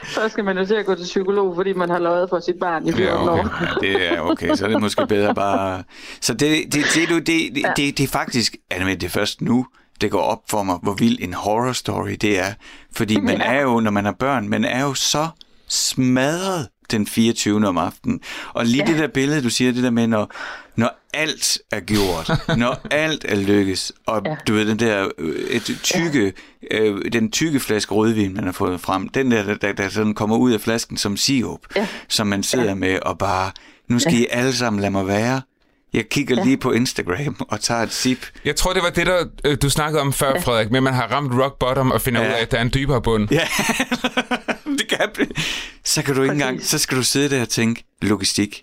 [0.04, 2.56] så skal man jo til at gå til psykolog, fordi man har løjet for sit
[2.60, 3.42] barn i 14 Ja, okay.
[3.42, 3.78] år.
[3.80, 5.82] Det er okay, så er det måske bedre bare...
[6.20, 8.56] Så det, det, det, det, det, det, det, det er faktisk...
[8.70, 9.66] Anne, det er først nu,
[10.00, 12.52] det går op for mig, hvor vild en horror story det er.
[12.92, 15.28] Fordi man er jo, når man har børn, man er jo så
[15.68, 17.68] smadret den 24.
[17.68, 18.20] om aftenen.
[18.52, 18.92] Og lige ja.
[18.92, 20.30] det der billede, du siger, det der med, når,
[20.76, 24.30] når alt er gjort, når alt er lykkes, og ja.
[24.30, 24.36] Ja.
[24.48, 26.32] du ved, den der øh, et tykke,
[26.70, 30.14] øh, den tykke flaske rødvin, man har fået frem, den der, der, der, der sådan
[30.14, 31.86] kommer ud af flasken som sirup, Ja.
[32.08, 32.74] som man sidder ja.
[32.74, 33.50] med og bare,
[33.88, 34.20] nu skal ja.
[34.20, 35.42] I alle sammen lade mig være.
[35.94, 36.44] Jeg kigger ja.
[36.44, 38.18] lige på Instagram og tager et sip.
[38.44, 40.94] Jeg tror, det var det, der øh, du snakkede om før, Frederik, med at man
[40.94, 42.28] har ramt rock bottom og finder Ja.
[42.28, 43.28] ud af, at der er en dybere bund.
[43.30, 43.48] Ja,
[44.78, 45.28] det kan blive.
[45.84, 48.62] Så kan du ikke engang, så skal du sidde der og tænke, logistik.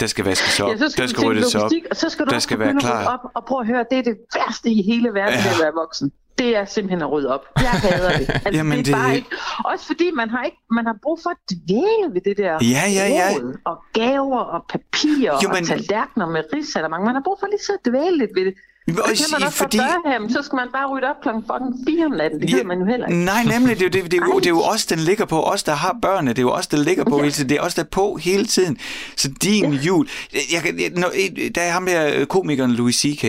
[0.00, 2.30] Der skal vaskes op, Ja, så skal der skal ryddes op, og så skal du
[2.30, 3.06] der skal være klar.
[3.14, 5.50] op og prøve at høre, det er det værste i hele verden, ja.
[5.50, 6.12] at være voksen.
[6.38, 7.44] Det er simpelthen at rydde op.
[7.56, 8.28] Jeg hader det.
[8.34, 9.28] Altså, Jamen, det er det- bare ikke.
[9.64, 12.84] Også fordi man har ikke, man har brug for at dvæle ved det der Ja,
[12.98, 13.28] ja, ja.
[13.64, 17.04] og gaver og papirer jo, men- og tallerkener med risalamang.
[17.04, 18.54] Man har brug for lige så at dvæle lidt ved det.
[18.86, 19.78] Men det kan man også fordi-.
[19.78, 22.40] Børnehjem, så skal man bare rydde op klokken fucking 4 om natten.
[22.40, 23.24] Det gider man jo heller ikke.
[23.24, 25.24] Nej, nemlig, det, er jo- det, det, er jo, det er jo os, den ligger
[25.24, 25.42] på.
[25.42, 27.48] Os, der har børnene, det er jo os, der ligger på hele tiden.
[27.48, 28.78] Det er os, der er på hele tiden.
[29.16, 29.80] Så din ja.
[29.80, 30.08] jul...
[30.52, 31.10] Jeg, jeg, når,
[31.54, 33.24] der er ham der komikeren Louis C.K.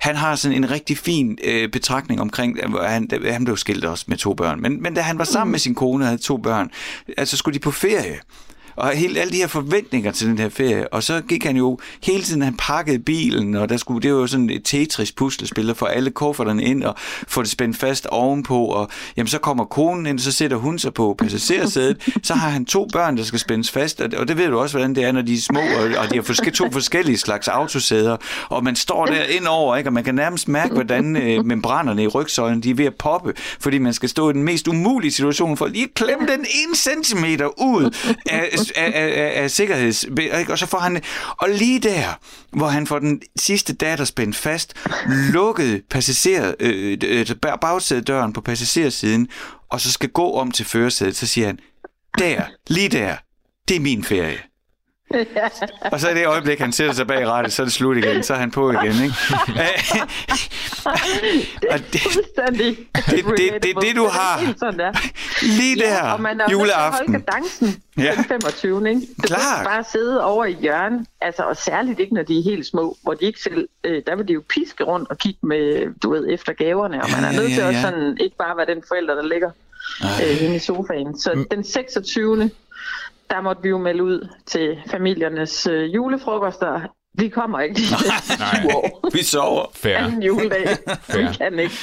[0.00, 2.58] Han har sådan en rigtig fin øh, betragtning omkring...
[2.62, 4.60] øh, hvor Han, han blev skilt også med to børn.
[4.60, 6.70] Men, men da han var sammen med sin kone og havde to børn,
[7.18, 8.18] altså skulle de på ferie.
[8.76, 10.92] Og hele, alle de her forventninger til den her ferie.
[10.92, 14.20] Og så gik han jo hele tiden, han pakkede bilen, og der skulle, det var
[14.20, 16.94] jo sådan et Tetris-puslespil, at få alle kufferterne ind og
[17.28, 18.64] få det spændt fast ovenpå.
[18.64, 22.08] Og jamen, så kommer konen ind, så sætter hun sig på passagersædet.
[22.22, 24.76] Så har han to børn, der skal spændes fast, og, og det ved du også,
[24.76, 27.48] hvordan det er, når de er små, og, og de har forske, to forskellige slags
[27.48, 28.16] autosæder.
[28.48, 29.88] Og man står der indover, ikke?
[29.88, 33.32] og man kan nærmest mærke, hvordan øh, membranerne i rygsøjlen, de er ved at poppe,
[33.60, 36.74] fordi man skal stå i den mest umulige situation for lige at klemme den en
[36.74, 37.94] centimeter ud
[38.26, 40.04] af, af, af, af, af sikkerheds...
[40.04, 40.52] Ikke?
[40.52, 41.02] Og så får han...
[41.40, 42.18] Og lige der,
[42.52, 44.74] hvor han får den sidste datter spændt fast,
[45.32, 47.26] lukket passager, øh, øh,
[47.60, 49.28] bagsædedøren på passagersiden,
[49.70, 51.58] og så skal gå om til førersædet, så siger han,
[52.18, 53.16] der, lige der,
[53.68, 54.38] det er min ferie.
[55.92, 58.22] Og så i det øjeblik, han sætter sig bag rattet, så er det slut igen.
[58.22, 59.14] Så er han på igen, ikke?
[61.62, 61.92] Det er Og det-
[62.52, 64.38] det- det- det er det, du har.
[64.40, 64.92] Helt sådan der.
[65.42, 67.12] Lige der, Ja, og man er at juleaften.
[67.12, 68.12] holde kadencen Ja.
[68.16, 68.76] den 25.
[68.88, 69.00] Ikke?
[69.00, 72.66] Kan ikke bare sidde over i hjørnet, altså, og særligt ikke, når de er helt
[72.66, 75.94] små, hvor de ikke selv, øh, der vil de jo piske rundt og kigge med,
[76.02, 77.80] du ved, efter gaverne, og man Ja, er nødt ja, til ja.
[77.82, 79.50] sådan, ikke bare være den forælder, der ligger
[80.02, 81.20] øh, henne i sofaen.
[81.20, 81.46] Så Mm.
[81.50, 82.50] den 26.
[83.34, 86.80] der måtte vi jo melde ud til familiernes øh, julefrokoster.
[87.18, 87.82] Vi kommer ikke de
[88.38, 88.60] Nej.
[88.62, 89.10] 20 år.
[89.12, 89.64] Vi sover.
[89.74, 89.96] Fair.
[89.96, 90.66] Anden juledag.
[91.10, 91.28] Fair.
[91.28, 91.74] Vi kan ikke.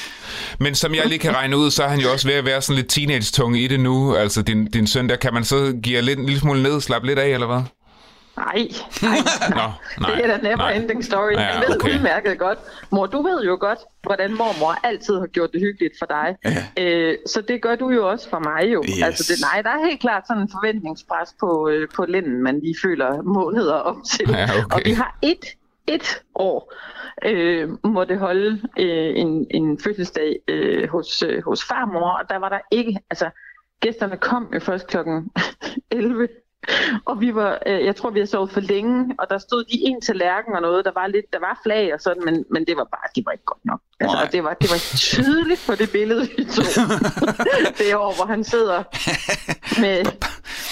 [0.60, 2.62] Men som jeg lige kan regne ud, så er han jo også ved at være
[2.62, 4.14] sådan lidt teenage-tunge i det nu.
[4.14, 7.06] Altså din, din søn der, kan man så give lidt, en lille smule ned, slappe
[7.06, 7.62] lidt af, eller hvad?
[8.36, 8.54] Nej,
[9.02, 9.18] nej,
[9.50, 10.10] Nå, nej.
[10.16, 10.72] det er da never nej.
[10.72, 11.32] ending story.
[11.32, 11.94] Ja, Ja, ved okay.
[11.94, 12.58] udmærket godt.
[12.90, 16.36] Mor, du ved jo godt, hvordan mormor altid har gjort det hyggeligt for dig.
[16.44, 16.82] Ja.
[16.84, 18.84] Øh, så det gør du jo også for mig jo.
[18.88, 19.02] Yes.
[19.02, 22.60] Altså, det, nej, der er helt klart sådan en forventningspres på, øh, på linden, man
[22.60, 24.28] lige føler måneder op til.
[24.30, 24.76] Ja, okay.
[24.76, 25.44] Og vi har et,
[25.86, 26.72] et år
[27.24, 32.48] øh, måtte holde øh, en, en fødselsdag øh, hos, øh, hos farmor, og der var
[32.48, 33.30] der ikke, altså
[33.80, 35.30] gæsterne kom jo først klokken
[35.90, 36.28] 11,
[37.04, 39.78] og vi var, øh, jeg tror, vi havde sovet for længe, og der stod de
[39.80, 42.76] en tallerken og noget, der var lidt, der var flag og sådan, men, men det
[42.76, 43.80] var bare, det var ikke godt nok.
[44.00, 44.24] Altså, Nej.
[44.26, 46.64] og det var, det var tydeligt på det billede, vi tog.
[47.78, 48.82] det år, hvor han sidder
[49.80, 50.00] med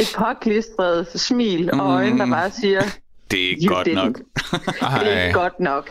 [0.01, 2.81] et påklistret smil og øjne, der bare siger,
[3.31, 3.95] Det er You godt didn't.
[3.95, 4.19] nok.
[5.01, 5.33] det er Ej.
[5.33, 5.91] godt nok.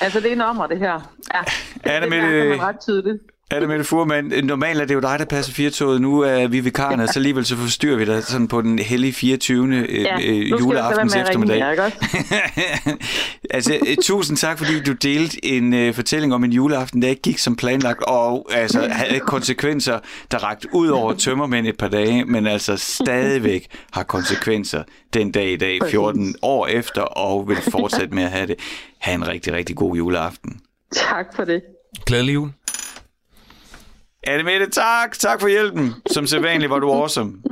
[0.00, 0.92] Altså, det er en ommer, det her.
[1.34, 1.40] Ja,
[1.74, 3.18] det, Er det det med mærker det- man ret tydeligt.
[3.50, 4.24] Er det Mette Furman?
[4.44, 6.00] Normalt er det jo dig, der passer firtoget.
[6.00, 9.74] Nu er vi vikarerne, så alligevel så forstyrrer vi dig sådan på den hellige 24.
[9.74, 11.64] Ja, øh, juleaftens eftermiddag.
[11.68, 11.92] Ringe,
[13.50, 17.22] altså, øh, tusind tak, fordi du delte en uh, fortælling om en juleaften, der ikke
[17.22, 19.98] gik som planlagt, og altså, havde konsekvenser,
[20.30, 24.82] der ragt ud over tømmermænd et par dage, men altså stadigvæk har konsekvenser
[25.14, 28.56] den dag i dag, 14 år efter, og vil fortsætte med at have det.
[28.98, 30.60] Ha' en rigtig, rigtig god juleaften.
[30.92, 31.62] Tak for det.
[32.06, 32.50] Glædelig jul.
[34.28, 35.18] Anne Mette, tak.
[35.18, 35.94] Tak for hjælpen.
[36.10, 37.32] Som sædvanligt var du awesome.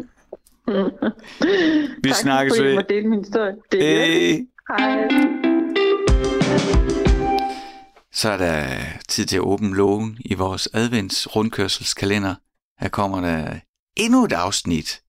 [2.03, 2.77] Vi tak snakkes ved.
[2.77, 3.55] Tak for, min historie.
[3.72, 4.47] Det er hey.
[4.79, 5.09] Hej.
[8.12, 8.66] Så er der
[9.09, 12.35] tid til at åbne lågen i vores advents rundkørselskalender.
[12.81, 13.55] Her kommer der
[13.97, 15.01] endnu et afsnit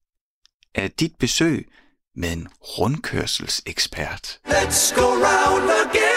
[0.76, 1.68] af dit besøg
[2.16, 4.40] med en rundkørselsekspert.
[4.48, 6.17] Let's go round again.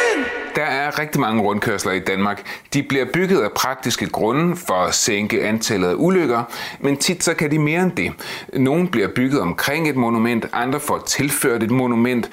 [0.57, 2.46] Der er rigtig mange rundkørsler i Danmark.
[2.74, 6.42] De bliver bygget af praktiske grunde for at sænke antallet af ulykker,
[6.80, 8.12] men tit så kan de mere end det.
[8.53, 12.30] Nogle bliver bygget omkring et monument, andre får tilført et monument.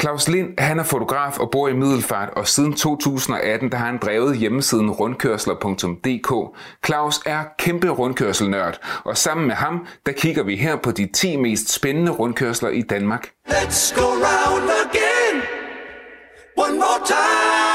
[0.00, 3.98] Claus Lind, han er fotograf og bor i Middelfart, og siden 2018 der har han
[3.98, 6.58] drevet hjemmesiden rundkørsler.dk.
[6.86, 11.36] Claus er kæmpe rundkørselnørd, og sammen med ham, der kigger vi her på de 10
[11.36, 13.30] mest spændende rundkørsler i Danmark.
[13.48, 15.07] Let's go round again.
[16.64, 17.68] One more time.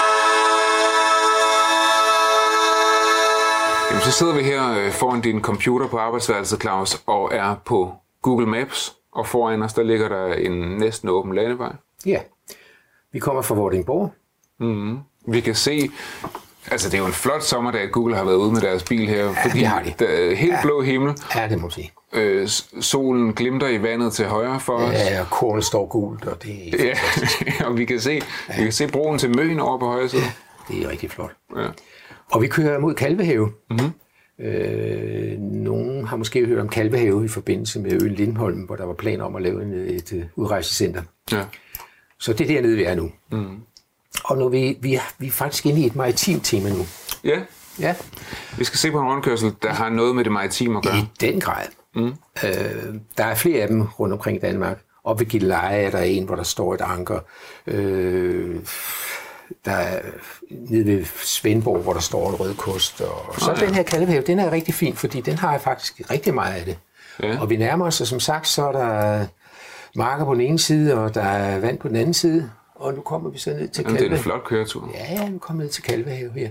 [3.90, 7.94] Jamen, så sidder vi her øh, foran din computer på arbejdsværelset, Claus, og er på
[8.22, 11.76] Google Maps, og foran os, der ligger der en næsten åben landevej.
[12.06, 12.20] Ja,
[13.12, 14.14] vi kommer fra Vordingborg.
[14.60, 15.00] Mm.
[15.28, 15.90] Vi kan se,
[16.72, 19.10] altså det er jo en flot sommerdag, at Google har været ude med deres bil
[19.10, 19.94] her, ja, fordi det har de.
[20.00, 20.62] der er helt ja.
[20.62, 21.14] blå himmel.
[21.36, 21.92] Ja, det må sige.
[22.14, 22.48] Øh,
[22.82, 24.94] solen glimter i vandet til højre for os.
[24.94, 26.96] Ja, og korn står gult, og det er
[27.60, 28.12] ja, og vi kan se,
[28.50, 28.58] ja.
[28.58, 30.22] vi kan se broen til Møn over på højre side.
[30.22, 31.32] Ja, det er rigtig flot.
[31.58, 31.68] Ja.
[32.32, 33.52] Og vi kører mod Kalvehave.
[33.70, 33.92] Mm-hmm.
[34.46, 38.94] Øh, nogen har måske hørt om Kalvehave i forbindelse med øen Lindholm, hvor der var
[38.94, 41.02] planer om at lave en, et, et udrejsecenter.
[41.32, 41.44] Ja.
[42.20, 43.12] Så det er dernede, vi er nu.
[43.32, 43.58] Mm.
[44.24, 46.86] Og nu vi, vi, vi er faktisk inde i et maritimt tema nu.
[47.24, 47.40] Ja.
[47.80, 47.96] ja.
[48.58, 50.98] Vi skal se på en rundkørsel, der har noget med det maritime at gøre.
[50.98, 51.66] I den grad.
[51.96, 52.14] Mm.
[52.44, 54.80] Øh, der er flere af dem rundt omkring Danmark.
[55.04, 57.20] Og ved Gilleleje er der en, hvor der står et anker.
[57.68, 58.56] Øh,
[59.66, 60.02] der er
[60.50, 63.02] nede ved Svendborg, hvor der står en rød kost.
[63.02, 63.66] Og så oh, ja.
[63.66, 66.78] den her kalvehave, den er rigtig fin, fordi den har faktisk rigtig meget af det.
[67.24, 67.40] Ja.
[67.42, 69.26] Og vi nærmer os, og som sagt, så er der
[69.96, 72.50] marker på den ene side, og der er vand på den anden side.
[72.84, 74.10] Og nu kommer vi så ned til Kalvehave.
[74.10, 74.92] Det er en flot køretur.
[74.94, 76.50] Ja, ja, nu kommer ned til Kalvehave her.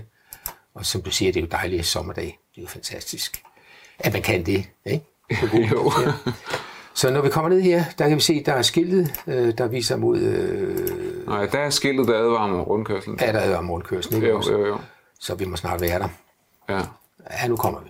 [0.73, 2.39] Og som du siger, det er jo dejligt sommerdag.
[2.55, 3.43] Det er jo fantastisk,
[3.99, 4.69] at man kan det.
[4.85, 5.05] Ikke?
[5.71, 5.91] jo.
[6.93, 9.67] Så når vi kommer ned her, der kan vi se, der er skiltet, øh, der
[9.67, 10.17] viser mod...
[10.19, 11.27] Øh...
[11.27, 13.17] Nej, der er skiltet, der advarer om rundkørslen.
[13.21, 14.77] Ja, der advarer om rundkørslen, ikke jo, jo, jo.
[15.19, 16.09] Så vi må snart være der.
[16.69, 16.81] Ja.
[17.31, 17.89] Ja, nu kommer vi.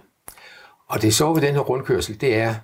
[0.88, 2.56] Og det så ved den her rundkørsel, det er...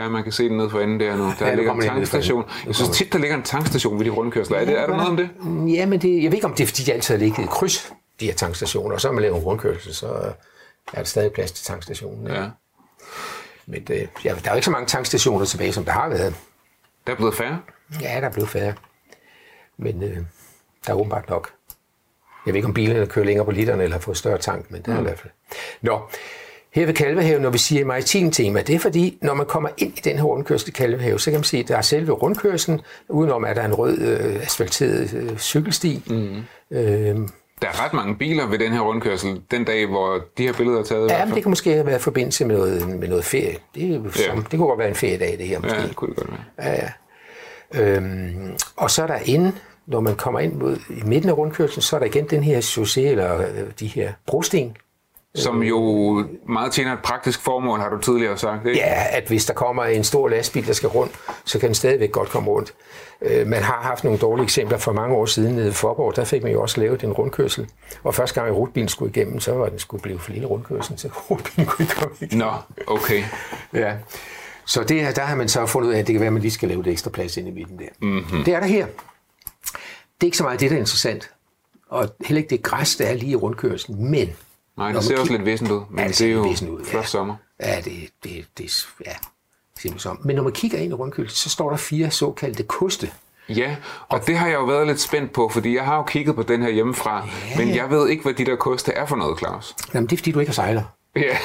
[0.00, 1.32] Ja, man kan se den nede for enden der nu.
[1.38, 2.44] Der ja, ligger en tankstation.
[2.66, 4.58] Jeg synes tit, der ligger en tankstation ved de rundkørsler.
[4.58, 5.30] Er, det, er der noget om det?
[5.74, 7.46] Ja, men det, jeg ved ikke, om det er, fordi de altid har ligget i
[7.50, 8.94] kryds, de her tankstationer.
[8.94, 10.06] Og så har man lavet en rundkørsel, så
[10.92, 12.26] er der stadig plads til tankstationen.
[12.26, 12.42] Ja.
[12.42, 12.50] ja.
[13.66, 16.08] Men det, øh, ja, der er jo ikke så mange tankstationer tilbage, som der har
[16.08, 16.34] været.
[17.06, 17.60] Der er blevet færre?
[18.00, 18.74] Ja, der er blevet færre.
[19.76, 20.16] Men øh,
[20.86, 21.52] der er åbenbart nok.
[22.46, 24.82] Jeg ved ikke, om bilerne kører længere på literne eller har fået større tank, men
[24.82, 25.00] det er mm.
[25.00, 25.32] i hvert fald.
[25.82, 26.00] Nå,
[26.78, 29.98] her ved Kalvehave, når vi siger maritim tema, det er fordi, når man kommer ind
[29.98, 32.80] i den her rundkørsel i Kalvehave, så kan man sige, at der er selve rundkørslen,
[33.08, 36.02] udenom at der er en rød øh, asfalteret øh, cykelsti.
[36.06, 36.36] Mm.
[36.70, 37.16] Øh,
[37.62, 40.78] der er ret mange biler ved den her rundkørsel, den dag, hvor de her billeder
[40.78, 41.10] er taget.
[41.10, 43.56] Ja, men det kan måske være i forbindelse med noget, med noget ferie.
[43.74, 44.34] Det, er, ja.
[44.34, 45.76] det kunne godt være en feriedag, det her måske.
[45.80, 46.70] Ja, det kunne det godt være.
[46.70, 46.90] Ja, ja.
[47.74, 49.52] Øhm, og så er der inde,
[49.86, 52.60] når man kommer ind mod, i midten af rundkørslen, så er der igen den her
[52.60, 53.46] chaussé, eller øh,
[53.80, 54.76] de her brosten,
[55.38, 58.66] som jo meget tjener et praktisk formål, har du tidligere sagt.
[58.66, 58.78] Ikke?
[58.78, 61.12] Ja, at hvis der kommer en stor lastbil, der skal rundt,
[61.44, 62.74] så kan den stadigvæk godt komme rundt.
[63.22, 66.16] Øh, man har haft nogle dårlige eksempler for mange år siden nede i Forborg.
[66.16, 67.68] Der fik man jo også lavet en rundkørsel.
[68.04, 71.08] Og første gang, rutbilen skulle igennem, så var den skulle blive for lille rundkørsel, så
[71.30, 72.46] rutbilen kunne ikke komme igennem.
[72.46, 72.52] Nå,
[72.86, 73.22] okay.
[73.74, 73.92] Ja.
[74.66, 76.42] Så det, der har man så fundet ud af, at det kan være, at man
[76.42, 77.88] lige skal lave et ekstra plads ind i midten der.
[78.02, 78.44] Mm-hmm.
[78.44, 78.86] Det er der her.
[78.86, 81.30] Det er ikke så meget det, der er interessant.
[81.88, 84.10] Og heller ikke det græs, der er lige i rundkørslen.
[84.10, 84.36] Men
[84.78, 87.02] Nej, det ser også lidt væsentligt ud, men ja, det, det er jo ud, flot
[87.02, 87.06] ja.
[87.06, 87.36] sommer.
[87.60, 89.12] Ja, det, det, det, ja,
[89.78, 93.10] simpelthen Men når man kigger ind i rundkølen, så står der fire såkaldte koste.
[93.48, 93.76] Ja,
[94.08, 96.34] og, og det har jeg jo været lidt spændt på, fordi jeg har jo kigget
[96.34, 97.58] på den her hjemmefra, ja.
[97.58, 99.76] men jeg ved ikke, hvad de der koste er for noget, Claus.
[99.94, 100.82] Jamen, det er fordi, du ikke har sejler.
[101.16, 101.20] Ja,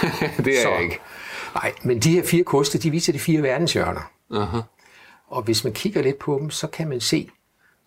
[0.45, 0.99] det er så, jeg ikke.
[1.55, 4.11] Nej, men de her fire koste, de viser de fire verdenshjørner.
[4.31, 4.61] Uh-huh.
[5.27, 7.29] Og hvis man kigger lidt på dem, så kan man se,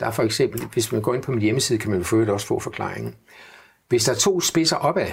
[0.00, 2.46] der er for eksempel, hvis man går ind på min hjemmeside, kan man jo også
[2.46, 3.14] få forklaringen.
[3.88, 5.06] Hvis der er to spidser opad,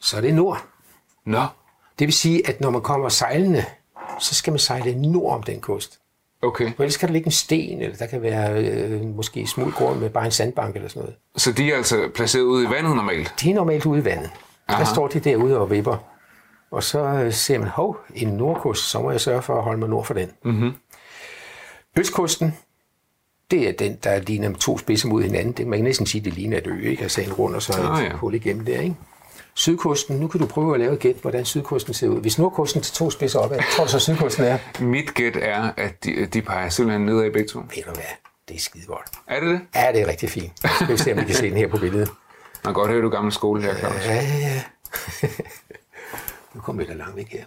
[0.00, 0.64] så er det nord.
[1.24, 1.46] Nå,
[1.98, 3.64] Det vil sige, at når man kommer sejlende,
[4.20, 5.98] så skal man sejle nord om den kyst.
[6.42, 6.72] okay.
[6.76, 9.98] For ellers kan der ligge en sten, eller der kan være øh, måske smult grund
[10.00, 11.16] med bare en sandbank eller sådan noget.
[11.36, 13.34] Så de er altså placeret ude i vandet normalt?
[13.40, 14.30] De er normalt ude i vandet.
[14.68, 14.78] Aha.
[14.80, 15.96] Der står de derude og vipper.
[16.70, 19.78] Og så øh, ser man, hov, en nordkyst, så må jeg sørge for at holde
[19.80, 20.30] mig nord for den.
[20.44, 20.72] Mm-hmm.
[21.98, 22.56] Østkysten,
[23.50, 25.52] det er den, der ligner to spidser mod hinanden.
[25.52, 27.02] Det, man kan næsten sige, det ligner et ø, ikke?
[27.02, 28.12] Altså en rund og så et Ah, ja.
[28.12, 28.96] hul igennem der, ikke?
[29.58, 32.20] Sydkysten, nu kan du prøve at lave et gæt, hvordan sydkysten ser ud.
[32.20, 34.58] Hvis nordkysten til to spidser opad, tror du så sydkysten er?
[34.80, 37.58] Mit gæt er, at de, de peger simpelthen nedad i begge to.
[37.58, 38.04] Ved du hvad,
[38.48, 39.06] det er skide godt.
[39.26, 39.60] Er det det?
[39.74, 40.52] Ja, det er rigtig fint.
[40.58, 42.08] Skal vi se, om vi kan se den her på billedet.
[42.64, 44.06] Man kan godt høre, du gammel skole her, Claus.
[44.06, 44.62] Ja, ja, ja.
[46.54, 47.44] nu kommer vi da langt væk her.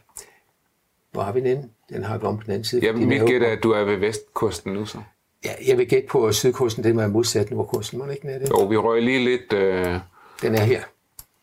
[1.11, 1.71] Hvor har vi den?
[1.89, 2.85] Den har vi om på den anden side.
[2.85, 4.97] Ja, mit gæt er, at du er ved vestkysten nu så.
[5.45, 7.99] Ja, jeg vil gætte på, at sydkysten den er modsat nordkysten.
[7.99, 8.49] Må den ikke den er det?
[8.49, 9.99] Jo, vi røg lige lidt øh,
[10.41, 10.81] Den er her.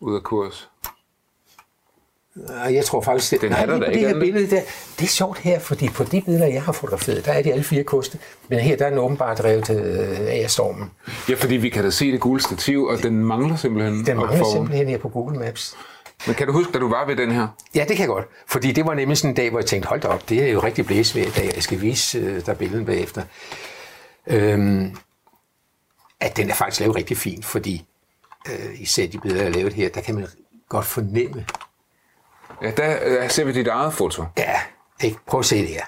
[0.01, 0.69] Ud af kurs.
[2.71, 4.21] Jeg tror faktisk, det, Den nej, er der ikke, det er her den det?
[4.35, 4.61] billede der,
[4.99, 7.65] det er sjovt her, fordi på de billeder, jeg har fotograferet, der er de alle
[7.65, 8.19] fire kyster.
[8.49, 10.91] Men her, der er den åbenbart drevet øh, af stormen.
[11.29, 14.07] Ja, fordi vi kan da se det gule stativ, og den mangler simpelthen.
[14.07, 15.75] Den mangler simpelthen her på Google Maps.
[16.27, 17.49] Men kan du huske, da du var ved den her?
[17.75, 18.25] Ja, det kan jeg godt.
[18.47, 20.53] Fordi det var nemlig sådan en dag, hvor jeg tænkte, hold da op, det er
[20.53, 21.53] jo rigtig blæsvejr i dag.
[21.55, 23.23] Jeg skal vise øh, dig billedet bagefter.
[24.27, 24.97] Øhm,
[26.21, 27.85] at den er faktisk lavet rigtig fint, fordi
[28.53, 30.27] øh, især de billeder, jeg har lavet her, der kan man
[30.69, 31.47] godt fornemme,
[32.63, 34.25] Ja, der, der ser vi dit eget foto.
[34.39, 34.55] ja,
[35.03, 35.17] ikke?
[35.27, 35.85] prøv at se det her.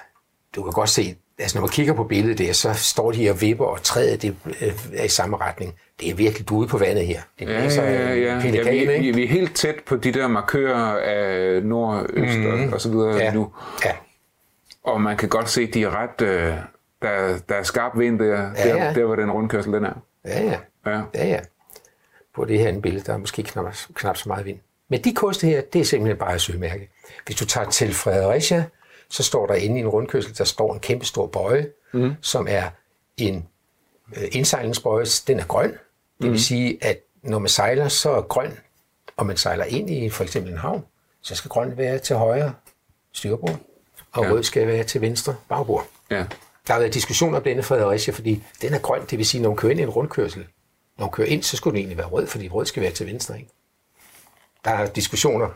[0.55, 3.33] Du kan godt se, altså når man kigger på billedet der, så står de her
[3.33, 5.75] vipper, og træet det, øh, er i samme retning.
[5.99, 7.21] Det er virkelig duet på vandet her.
[7.39, 8.39] Det Ja, blæser ja, ja.
[8.41, 9.15] pelikan, ja vi, ikke?
[9.15, 12.45] vi, er helt tæt på de der markører af nord, øst mm.
[12.45, 13.33] og, og så videre ja.
[13.33, 13.53] nu.
[13.85, 13.91] ja.
[14.83, 16.21] Og man kan godt se, at de er ret...
[16.21, 16.53] Øh,
[17.01, 18.93] der, der er skarp vind der, Ja, der, ja.
[18.93, 19.93] der, hvor den rundkørsel den er.
[20.25, 20.57] Ja, ja.
[20.85, 21.01] Ja.
[21.15, 21.39] Ja, ja.
[22.39, 24.59] På det her billede, der er måske knap, knap så meget vind.
[24.89, 26.89] Men de koste her, det er simpelthen bare et sømærke.
[27.25, 28.65] Hvis du tager til Fredericia,
[29.09, 32.13] så står der inde i en rundkørsel, der står en kæmpe stor bøje, mm.
[32.21, 32.69] som er
[33.17, 33.45] en
[34.17, 35.05] øh, indsejlingsbøje.
[35.27, 35.77] Den er grøn.
[36.21, 38.57] Det vil sige, at når man sejler, så er grøn,
[39.17, 40.83] og man sejler ind i for eksempel en havn,
[41.21, 42.53] så skal grøn være til højre
[43.13, 43.59] styrbord,
[44.11, 44.31] og Ja.
[44.31, 45.87] rød skal være til venstre bagbord.
[46.11, 46.25] Ja.
[46.67, 49.49] Der har været diskussioner om denne Fredericia, fordi den er grøn, det vil sige, når
[49.49, 50.45] man kører ind i en rundkørsel,
[50.99, 53.07] når man kører ind, så skulle den egentlig være rød, fordi rød skal være til
[53.07, 53.37] venstre.
[53.37, 53.49] Ikke?
[54.65, 55.47] Der er diskussioner,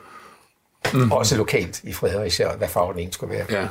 [0.93, 1.11] mm.
[1.11, 3.45] også lokalt i Fredericia, hvad farve den ene skulle være.
[3.49, 3.67] ja.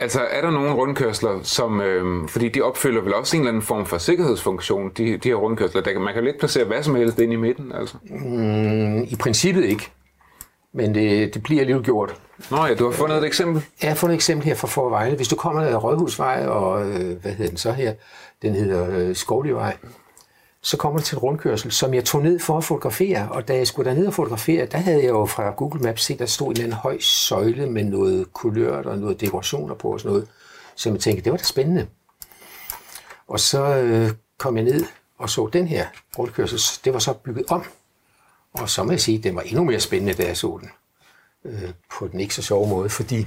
[0.00, 1.80] Altså, er der nogle rundkørsler, som...
[1.80, 5.34] Øh, fordi de opfylder vel også en eller anden form for sikkerhedsfunktion, de, de her
[5.34, 5.82] rundkørsler.
[5.82, 7.96] Der, man kan lidt placere hvad som helst ind i midten, altså.
[8.02, 9.90] Mm, I princippet ikke,
[10.74, 12.20] men det, det bliver alligevel gjort.
[12.50, 13.62] Nå ja, du har fundet et eksempel.
[13.82, 15.16] Jeg har fundet et eksempel her fra Forvejle.
[15.16, 17.94] Hvis du kommer af Rådhusvej, og øh, hvad hedder den så her?
[18.42, 19.76] Den hedder øh, Skovligvej.
[20.62, 23.28] Så kommer det til en rundkørsel, som jeg tog ned for at fotografere.
[23.30, 26.14] Og da jeg skulle derned og fotografere, der havde jeg jo fra Google Maps set,
[26.14, 29.92] at der stod en eller anden høj søjle med noget kulørt og noget dekorationer på
[29.92, 30.28] og sådan noget.
[30.76, 31.86] Så jeg tænkte, det var da spændende.
[33.28, 34.84] Og så øh, kom jeg ned
[35.18, 35.86] og så den her
[36.18, 36.84] rundkørsel.
[36.84, 37.64] Det var så bygget om.
[38.52, 40.70] Og så må jeg sige, at den var endnu mere spændende, da jeg så den
[41.44, 43.26] øh, på den ikke så sjove måde, fordi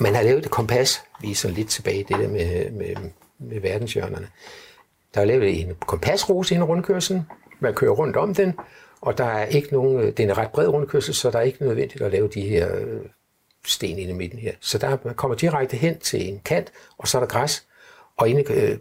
[0.00, 2.96] man har lavet et kompas, vi er så lidt tilbage i det der med, med,
[3.38, 4.28] med verdenshjørnerne.
[5.14, 7.24] Der er lavet en kompasrose i en rundkørsel,
[7.60, 8.58] man kører rundt om den,
[9.00, 11.42] og der er ikke nogen, øh, det er en ret bred rundkørsel, så der er
[11.42, 13.00] ikke nødvendigt at lave de her øh,
[13.66, 14.52] sten inde i midten her.
[14.60, 17.66] Så der, man kommer direkte hen til en kant, og så er der græs,
[18.16, 18.78] og inde i øh,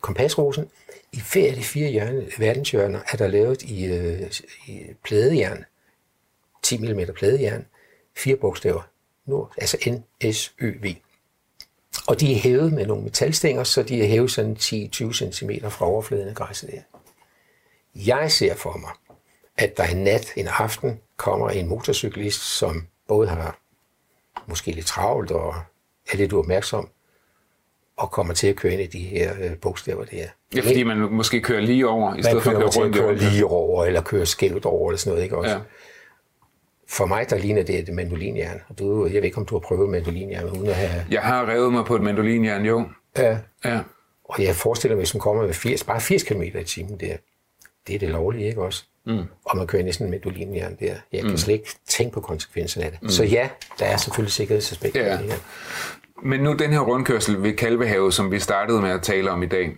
[0.00, 0.70] kompasrosen,
[1.12, 4.30] i hver af de fire hjørne, verdenshjørner, er der lavet i, øh,
[4.66, 5.64] i pladejern,
[6.62, 7.66] 10 mm pladejern,
[8.16, 8.82] fire bogstaver,
[9.26, 10.94] Nord, altså N-S-Ø-V.
[12.10, 15.86] Og de er hævet med nogle metalstænger, så de er hævet sådan 10-20 cm fra
[15.86, 16.98] overfladen af græsset der.
[17.94, 18.90] Jeg ser for mig,
[19.56, 23.58] at der en nat, en aften, kommer en motorcyklist, som både har
[24.46, 25.54] måske lidt travlt og
[26.12, 26.88] er lidt uopmærksom,
[27.96, 30.26] og kommer til at køre ind i de her øh, bogstaver der.
[30.54, 32.96] Ja, fordi man måske kører lige over, i Man stedet for at kører køre rundt.
[32.96, 33.32] i køre rundkørslen.
[33.32, 35.50] lige over, eller køre skævt over, eller sådan noget, ikke også?
[35.50, 35.60] Ja.
[36.90, 38.60] For mig, der ligner det et mandolinjern.
[38.68, 41.04] Og du, jeg ved ikke, om du har prøvet mandolinjern, uden at have...
[41.10, 42.88] Jeg har revet mig på et mandolinjern, jo.
[43.18, 43.38] Ja.
[43.64, 43.80] Ja.
[44.24, 47.16] Og jeg forestiller mig, hvis man kommer med 80, bare 80 km i timen der,
[47.86, 48.84] det er det lovlige, ikke også?
[49.06, 49.22] Mm.
[49.44, 50.94] Og man kører næsten med mandolinjern der.
[51.12, 51.36] Jeg kan mm.
[51.36, 53.02] slet ikke tænke på konsekvenserne af det.
[53.02, 53.08] Mm.
[53.08, 55.18] Så ja, der er selvfølgelig sikkerhedsaspekter Ja.
[55.18, 55.38] i det her.
[56.22, 59.46] Men nu den her rundkørsel ved Kalvehave, som vi startede med at tale om i
[59.46, 59.76] dag,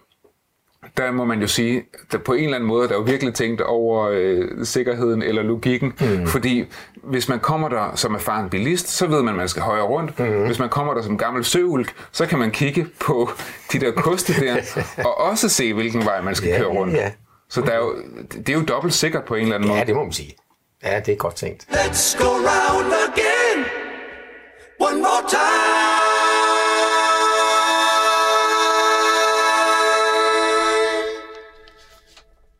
[0.96, 3.34] der må man jo sige, at på en eller anden måde, der er jo virkelig
[3.34, 6.26] tænkt over øh, sikkerheden eller logikken, mm.
[6.26, 6.64] fordi
[7.02, 10.18] hvis man kommer der som erfaren bilist, så ved man, at man skal højre rundt.
[10.18, 10.46] Mm.
[10.46, 13.30] Hvis man kommer der som gammel søulk, så kan man kigge på
[13.72, 14.56] de der koste der,
[15.06, 16.94] og også se, hvilken vej man skal Ja, køre rundt.
[16.94, 17.12] ja.
[17.50, 17.94] Så der er jo,
[18.32, 19.78] det er jo dobbelt sikkert på en eller anden måde.
[19.80, 20.34] Ja, det må man sige.
[20.84, 21.62] Ja, det er godt tænkt.
[21.70, 23.64] Let's go round again.
[24.80, 25.71] One more time.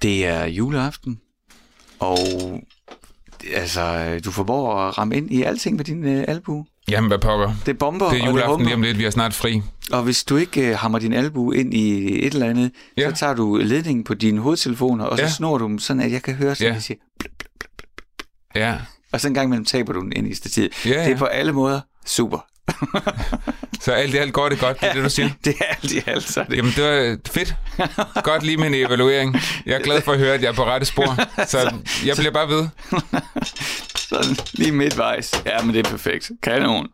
[0.03, 1.20] Det er juleaften,
[1.98, 2.18] og
[3.55, 6.64] altså, du lov at ramme ind i alting med din øh, albu.
[6.88, 7.53] Jamen, hvad pokker?
[7.66, 9.62] Det bomber, Det er juleaften det lige om lidt, vi er snart fri.
[9.92, 13.11] Og hvis du ikke øh, hammer din albu ind i et eller andet, Ja.
[13.11, 15.30] så tager du ledningen på dine hovedtelefoner, og så Ja.
[15.30, 16.74] snor du dem, sådan at jeg kan høre, sådan Ja.
[16.74, 16.80] ja.
[16.80, 16.98] siger,
[18.55, 18.78] Ja,
[19.12, 20.72] og så en gang imellem taber du den ind i stativet.
[20.86, 21.05] Ja, ja.
[21.05, 22.38] Det er på alle måder super.
[23.81, 25.31] Så alt i alt går det godt, det er det, du siger.
[25.45, 26.57] det er alt i alt, så er det.
[26.57, 27.55] Jamen, det var fedt.
[28.25, 29.37] Godt lige med en evaluering.
[29.67, 31.17] Jeg er glad for at høre, at jeg er på rette spor.
[31.47, 31.75] Så
[32.07, 32.69] jeg bliver bare ved.
[34.09, 35.43] Sådan lige midtvejs.
[35.47, 36.31] Ja, men det er perfekt.
[36.43, 36.89] Kanon.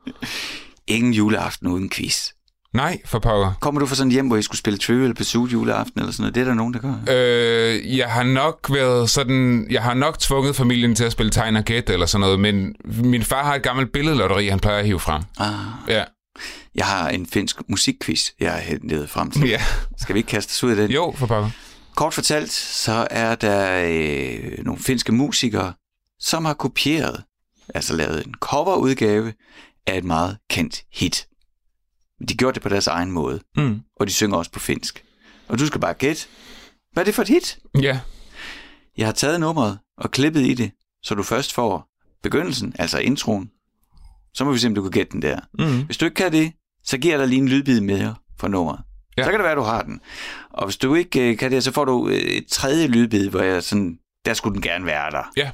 [0.86, 2.28] Ingen juleaften uden quiz.
[2.74, 3.52] Nej, for pokker.
[3.60, 6.34] Kommer du fra sådan hjem, hvor I skulle spille Trivial Pursuit juleaften eller sådan noget?
[6.34, 6.94] Det er der nogen, der gør.
[7.10, 9.66] Øh, jeg har nok været sådan...
[9.70, 12.74] Jeg har nok tvunget familien til at spille tegn og gæt eller sådan noget, men
[12.84, 15.22] min far har et gammelt billedlotteri, han plejer at hive frem.
[15.38, 15.48] Ah,
[15.88, 16.04] Ja.
[16.74, 19.48] jeg har en finsk musikquiz, jeg har hentet frem til.
[19.48, 19.60] Ja.
[19.98, 20.90] Skal vi ikke kaste os ud af den?
[20.90, 21.50] Jo, for pokker.
[21.96, 25.72] Kort fortalt, så er der øh, nogle finske musikere,
[26.20, 27.22] som har kopieret,
[27.74, 29.32] altså lavet en coverudgave
[29.86, 31.26] af et meget kendt hit.
[32.28, 33.80] De gjorde det på deres egen måde, Mm.
[34.00, 35.04] og de synger også på finsk.
[35.48, 36.26] Og du skal bare gætte,
[36.92, 37.58] hvad er det for et hit?
[37.80, 38.00] Ja.
[38.96, 40.70] Jeg har taget nummeret og klippet i det,
[41.02, 41.88] så du først får
[42.22, 43.50] begyndelsen, altså introen.
[44.34, 45.40] Så må vi se, om du kan gætte den der.
[45.58, 45.84] Mm.
[45.84, 46.52] Hvis du ikke kan det,
[46.84, 48.78] så giver jeg dig lige en lydbid med fra nummeret.
[49.16, 49.22] Ja.
[49.22, 49.24] Ja.
[49.26, 50.00] Så kan det være, at du har den.
[50.50, 53.40] Og hvis du ikke øh, kan det, så får du øh, et tredje lydbid, hvor
[53.42, 55.30] jeg sådan, der skulle den gerne være der.
[55.36, 55.50] Ja.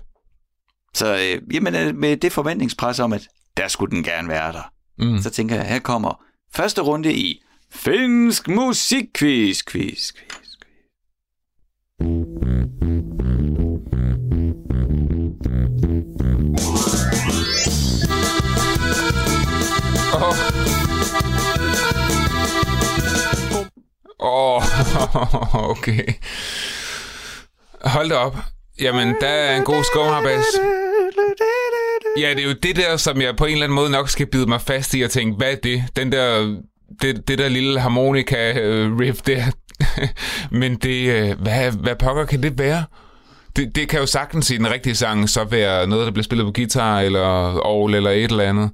[0.95, 4.63] Så øh, jamen, øh, med det forventningspres om, at der skulle den gerne være der,
[4.99, 5.19] Mm.
[5.23, 6.23] så tænker jeg, her kommer
[6.55, 10.13] første runde i Finsk Musikquiz, quiz, quiz.
[10.13, 10.45] quiz.
[20.15, 20.37] Åh.
[24.19, 24.63] Åh,
[25.71, 26.07] okay.
[27.85, 28.37] Hold da op.
[28.81, 30.45] Jamen, der er en god skumarbas.
[32.17, 34.27] Ja, det er jo det der, som jeg på en eller anden måde nok skal
[34.27, 35.85] bide mig fast i og tænke, hvad er det?
[35.97, 36.57] Den der,
[37.03, 39.45] det, det der lille harmonika-riff der.
[40.61, 42.85] Men det, øh, hvad, hvad pokker kan det være?
[43.57, 46.45] Det, det kan jo sagtens i den rigtige sang så være noget, der bliver spillet
[46.47, 47.21] på guitar, eller
[47.67, 48.71] orgel, eller et eller andet.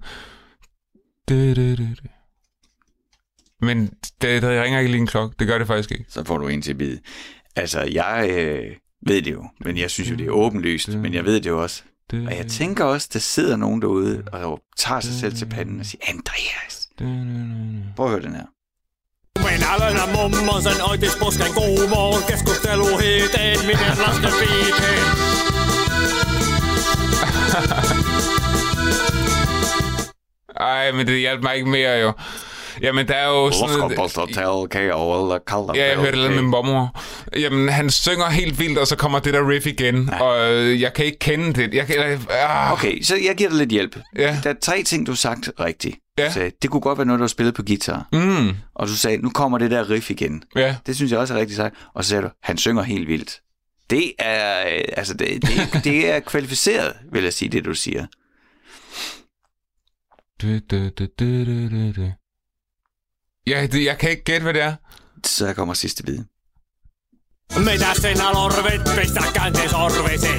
[3.61, 3.87] Men
[4.23, 5.37] det, det ringer ikke lige en klokke.
[5.39, 6.05] Det gør det faktisk ikke.
[6.09, 6.99] Så får du en til bid.
[7.57, 8.77] Altså, jeg øh,
[9.07, 11.63] ved det jo, men jeg synes jo, det er åbenlyst, men jeg ved det jo
[11.63, 11.83] også.
[12.13, 15.87] Og jeg tænker også, der sidder nogen derude og tager sig selv til panden og
[15.87, 16.89] siger, Andreas,
[17.97, 18.47] prøv at høre den her.
[19.37, 25.07] Men alle er mummonsen oitis pusken kuumoon keskustelu hiiteen, miten lasten viiteen.
[30.71, 32.13] Ej, men det hjalp mig ikke mere jo.
[32.83, 33.69] Jamen, der er jo sådan...
[35.77, 37.01] Ja, jeg hørte det lidt med mormor.
[37.37, 40.23] Jamen, han synger helt vildt, og så kommer det der riff igen, ja.
[40.23, 41.75] og øh, jeg kan ikke kende det.
[41.75, 41.97] Jeg kan,
[42.31, 43.97] ah, Okay, så jeg giver dig lidt hjælp.
[44.17, 44.39] Ja.
[44.45, 45.97] Der er tre ting, du har sagt rigtigt.
[46.19, 46.31] Ja.
[46.33, 48.09] Sagde, det kunne godt være noget, du har spillet på guitar.
[48.13, 50.43] Mm, Og du sagde, nu kommer det der riff igen.
[50.57, 50.77] ja.
[50.87, 51.75] Det synes jeg også er rigtigt sagt.
[51.95, 53.41] Og så sagde du, han synger helt vildt.
[53.91, 58.07] Det er, øh, altså, det, det, det er kvalificeret, vil jeg sige, det du siger.
[60.43, 62.13] Du, du, du, du, du, du.
[63.51, 64.75] Ja, det, jeg kan ikke gætte, hvad det er.
[65.27, 66.19] Så kommer sidste bid.
[67.57, 70.35] Mitä sinä lorvet pistä käntisorvesi?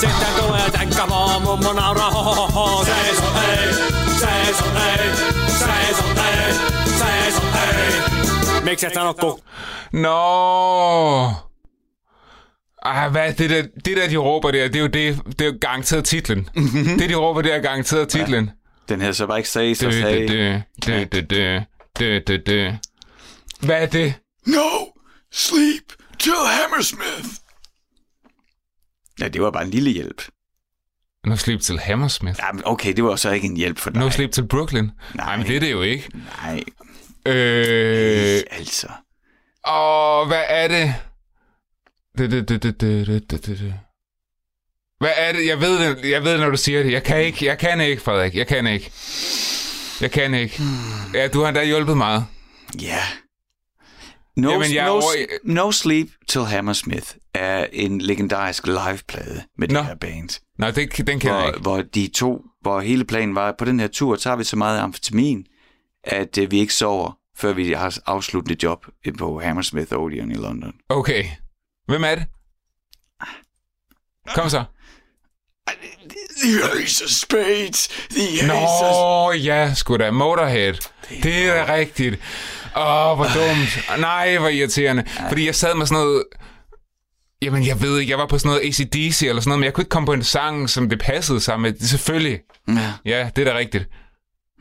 [0.00, 2.84] Sitten tulee tänkkämaa mummo nauraa ho ho ho ho.
[2.84, 3.74] Seiso hei,
[4.20, 5.10] seiso hei,
[5.48, 6.54] seiso hei,
[6.98, 8.00] seiso hei.
[8.64, 9.40] Miksi et sano ku?
[9.92, 11.32] Nå.
[12.84, 15.40] Ej, hvad er det der, det der, de råber der, det er jo det, det
[15.40, 16.48] er jo garanteret titlen.
[16.98, 18.50] det, de råber, det er garanteret titlen.
[18.88, 20.62] Den her så bare ikke sagde, så sagde...
[23.60, 24.14] Hvad er det?
[24.46, 24.68] No
[25.32, 25.82] sleep
[26.18, 27.28] till Hammersmith.
[29.20, 30.22] Ja, det var bare en lille hjælp.
[31.24, 32.38] No Sleep til Hammersmith.
[32.42, 34.00] Ja, men okay, det var så ikke en hjælp for dig.
[34.00, 34.84] No Sleep til Brooklyn.
[34.84, 35.36] Nej, Nej.
[35.36, 36.08] men det er det jo ikke.
[36.42, 36.62] Nej,
[37.26, 38.86] Øh, altså.
[39.68, 40.94] åh, hvad er det?
[42.18, 43.74] Det, det, det, det, det, det, det, det.
[44.98, 45.46] Hvad er det?
[45.46, 46.92] Jeg ved det, jeg ved det, når du siger det.
[46.92, 48.34] Jeg kan ikke, jeg kan ikke, Frederik.
[48.34, 48.92] Jeg kan ikke.
[50.00, 50.62] Jeg kan ikke.
[51.14, 52.26] Ja, du har da hjulpet meget.
[52.82, 52.98] Ja.
[54.36, 59.78] No, Jamen, jeg no, over- no Sleep Till Hammersmith er en legendarisk liveplade med Nå.
[59.78, 60.40] det her band.
[60.58, 61.60] Nej, det, den jeg Hvor, ikke.
[61.60, 64.78] hvor de to, hvor hele planen var, på den her tur tager vi så meget
[64.80, 65.46] amfetamin,
[66.04, 68.86] at øh, vi ikke sover, før vi har afsluttende job
[69.18, 70.72] på Hammersmith Odeon i London.
[70.88, 71.24] Okay.
[71.88, 72.24] Hvem er det?
[74.34, 74.64] Kom så.
[76.42, 77.88] The Ace of Spades.
[78.10, 79.28] The Ace of...
[79.28, 80.10] Nå, ja, sgu da.
[80.10, 80.74] Motorhead.
[81.22, 82.18] Det er da rigtigt.
[82.76, 84.00] Åh, oh, hvor dumt.
[84.00, 85.04] Nej, hvor irriterende.
[85.28, 86.24] Fordi jeg sad med sådan noget...
[87.42, 89.72] Jamen, jeg ved ikke, jeg var på sådan noget ACDC eller sådan noget, men jeg
[89.72, 91.72] kunne ikke komme på en sang, som det passede sammen med.
[91.72, 92.40] Det er selvfølgelig.
[92.68, 92.92] Ja.
[93.04, 93.88] Ja, det er da rigtigt.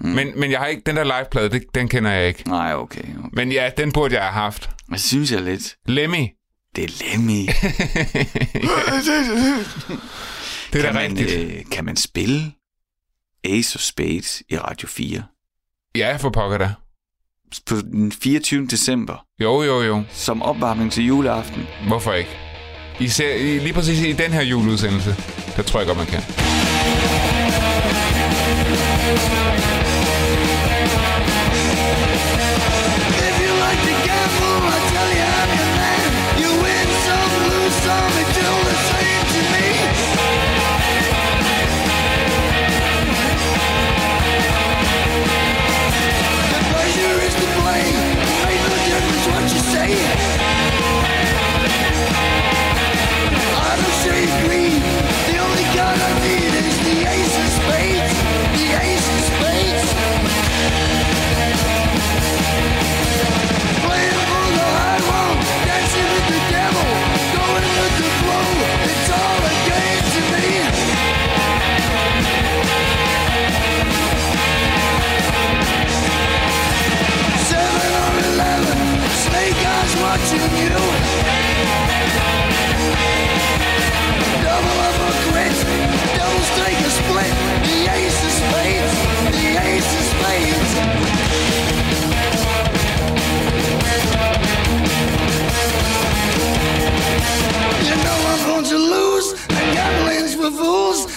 [0.01, 0.09] Mm.
[0.09, 2.49] Men, men jeg har ikke, den der liveplade, det, den kender jeg ikke.
[2.49, 2.99] Nej, okay.
[2.99, 3.29] okay.
[3.33, 4.69] Men ja, den burde jeg have haft.
[4.91, 5.75] Jeg synes jeg lidt.
[5.85, 6.27] Lemmy.
[6.75, 7.49] Det er Lemmy.
[10.75, 11.57] Det er kan, da man, rigtigt.
[11.57, 12.51] øh, kan man spille
[13.43, 15.23] Ace of Spades i Radio 4?
[15.95, 16.73] Ja, for pokker da.
[17.65, 18.67] På den 24.
[18.67, 20.03] december, Jo, jo, jo.
[20.09, 21.63] som opvarmning til juleaften.
[21.87, 22.29] Hvorfor ikke?
[22.99, 25.15] Især, i- lige præcis i den her juleudsendelse,
[25.55, 26.21] der tror jeg godt, man kan.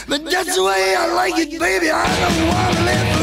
[0.09, 1.91] But that's the way I like it, baby.
[1.91, 3.18] I don't want to live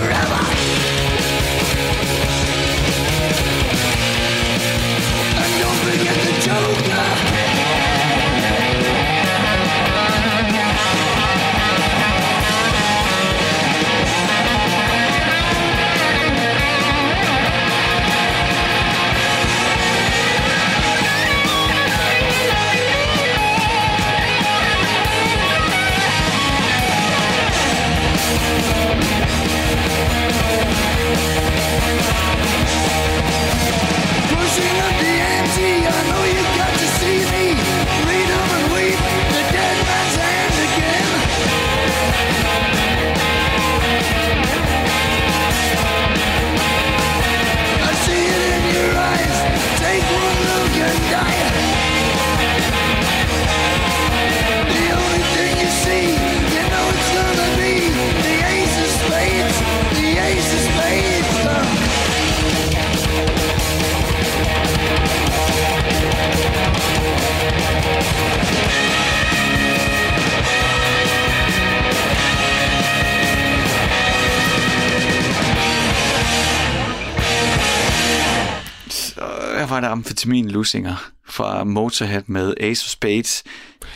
[80.25, 83.43] amfetamin lusinger fra Motorhead med Ace of Spades.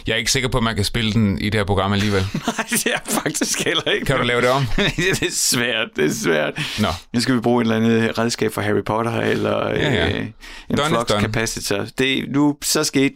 [0.08, 2.22] Jeg er ikke sikker på, at man kan spille den i det her program alligevel.
[2.48, 4.06] Nej, det er faktisk heller ikke.
[4.06, 4.64] Kan du lave det om?
[4.98, 6.62] det er svært, det er svært.
[6.80, 6.88] Nå.
[7.14, 10.18] Nu skal vi bruge et eller andet redskab for Harry Potter, eller Ja, ja.
[10.20, 10.28] Øh,
[10.70, 11.86] en Done flux capacitor.
[11.98, 13.14] Det, nu, så skete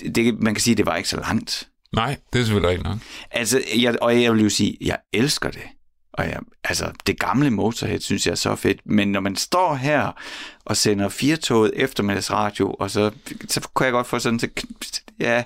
[0.00, 0.14] det.
[0.14, 0.40] det.
[0.40, 1.68] Man kan sige, det var ikke så langt.
[1.94, 2.98] Nej, det er selvfølgelig rigtigt nok.
[3.30, 5.62] Altså, jeg, og jeg vil jo sige, jeg elsker det.
[6.12, 8.80] Og jeg, altså, det gamle Motorhead synes jeg er så fedt.
[8.84, 10.12] Men når man står her
[10.64, 13.10] og sender firetoget eftermiddagsradio, og så,
[13.48, 14.50] så kan jeg godt få sådan til...
[15.20, 15.42] Ja,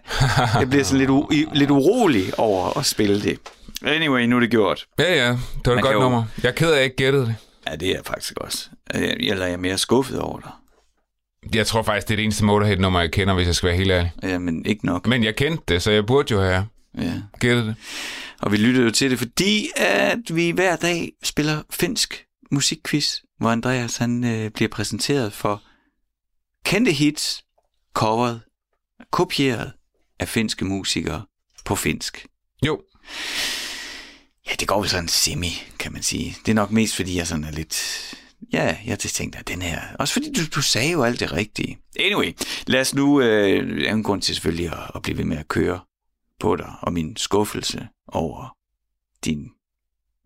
[0.59, 3.39] jeg bliver sådan lidt, u, lidt urolig over at spille det.
[3.85, 4.87] Anyway, nu er det gjort.
[4.99, 6.25] Ja, ja, det var Man et godt kan jo- nummer.
[6.43, 7.35] Jeg er ked af, at jeg ikke gættede det.
[7.71, 8.69] Ja, det er jeg faktisk også.
[8.95, 10.51] Jeg- Eller er jeg mere skuffet over dig?
[11.55, 13.91] Jeg tror faktisk, det er det eneste Motorhead-nummer, jeg kender, hvis jeg skal være helt
[13.91, 14.13] ærlig.
[14.23, 15.07] Jamen, ikke nok.
[15.07, 16.67] Men jeg kendte det, så jeg burde jo have
[16.99, 17.13] Ja.
[17.41, 17.75] gættet det.
[18.43, 23.51] Og vi lyttede jo til det, fordi at vi hver dag spiller finsk musikquiz, hvor
[23.51, 25.63] Andreas han øh, bliver præsenteret for
[26.65, 27.45] kendte hits,
[27.95, 28.41] coveret,
[29.11, 29.73] kopieret
[30.21, 31.25] af finske musikere
[31.65, 32.27] på finsk.
[32.67, 32.83] Jo,
[34.51, 36.37] Ja, det går vel sådan semi, kan man sige.
[36.47, 38.03] Det er nok mest, fordi jeg sådan er lidt...
[38.53, 39.81] Ja, jeg tænkte, at den her...
[39.99, 41.79] Også fordi du, du sagde jo alt det rigtige.
[42.01, 42.33] Anyway,
[42.67, 43.21] lad os nu...
[43.21, 45.81] Øh, er en grund til selvfølgelig at, at blive ved med at køre
[46.41, 48.57] på dig, og min skuffelse over
[49.25, 49.51] din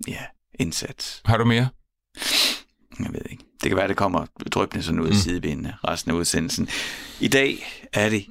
[0.09, 0.23] ja,
[0.55, 1.23] indsats.
[1.25, 1.69] har du mere?
[3.01, 3.45] Jeg ved ikke.
[3.63, 5.19] Det kan være, det kommer drøbende sådan ud af Mm.
[5.19, 6.69] sidebenene resten af udsendelsen.
[7.21, 8.27] I dag er det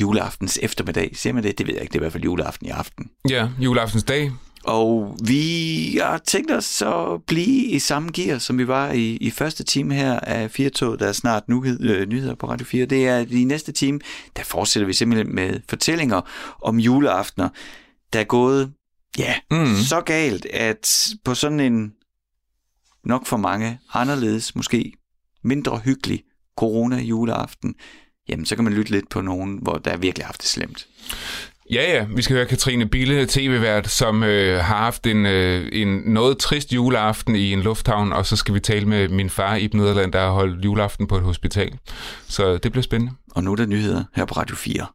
[0.00, 1.16] juleaftens eftermiddag.
[1.16, 1.58] Ser man det?
[1.58, 1.92] Det ved jeg ikke.
[1.92, 3.10] Det er i hvert fald juleaften i aften.
[3.30, 4.32] Ja, juleaftensdag.
[4.64, 9.30] Og vi har tænkt os at blive i samme gear, som vi var i, i
[9.30, 12.86] første time her af Firtoget, der er snart nu, øh, nyheder på Radio 4.
[12.86, 14.00] Det er i næste time,
[14.36, 16.20] der fortsætter vi simpelthen med fortællinger
[16.62, 17.48] om juleaftener,
[18.12, 18.72] der er gået
[19.18, 19.76] ja, mm.
[19.76, 21.92] så galt, at på sådan en
[23.04, 24.92] nok for mange anderledes, måske
[25.44, 26.22] mindre hyggelig
[26.56, 27.74] corona-juleaften,
[28.28, 30.88] jamen så kan man lytte lidt på nogen, hvor der virkelig har haft det slemt.
[31.72, 32.06] Ja, ja.
[32.16, 36.72] Vi skal høre Katrine Bille, tv-vært, som øh, har haft en, øh, en noget trist
[36.72, 40.20] juleaften i en lufthavn, og så skal vi tale med min far i Nederland, der
[40.20, 41.78] har holdt juleaften på et hospital.
[42.28, 43.12] Så det bliver spændende.
[43.30, 44.86] Og nu er der nyheder her på Radio 4.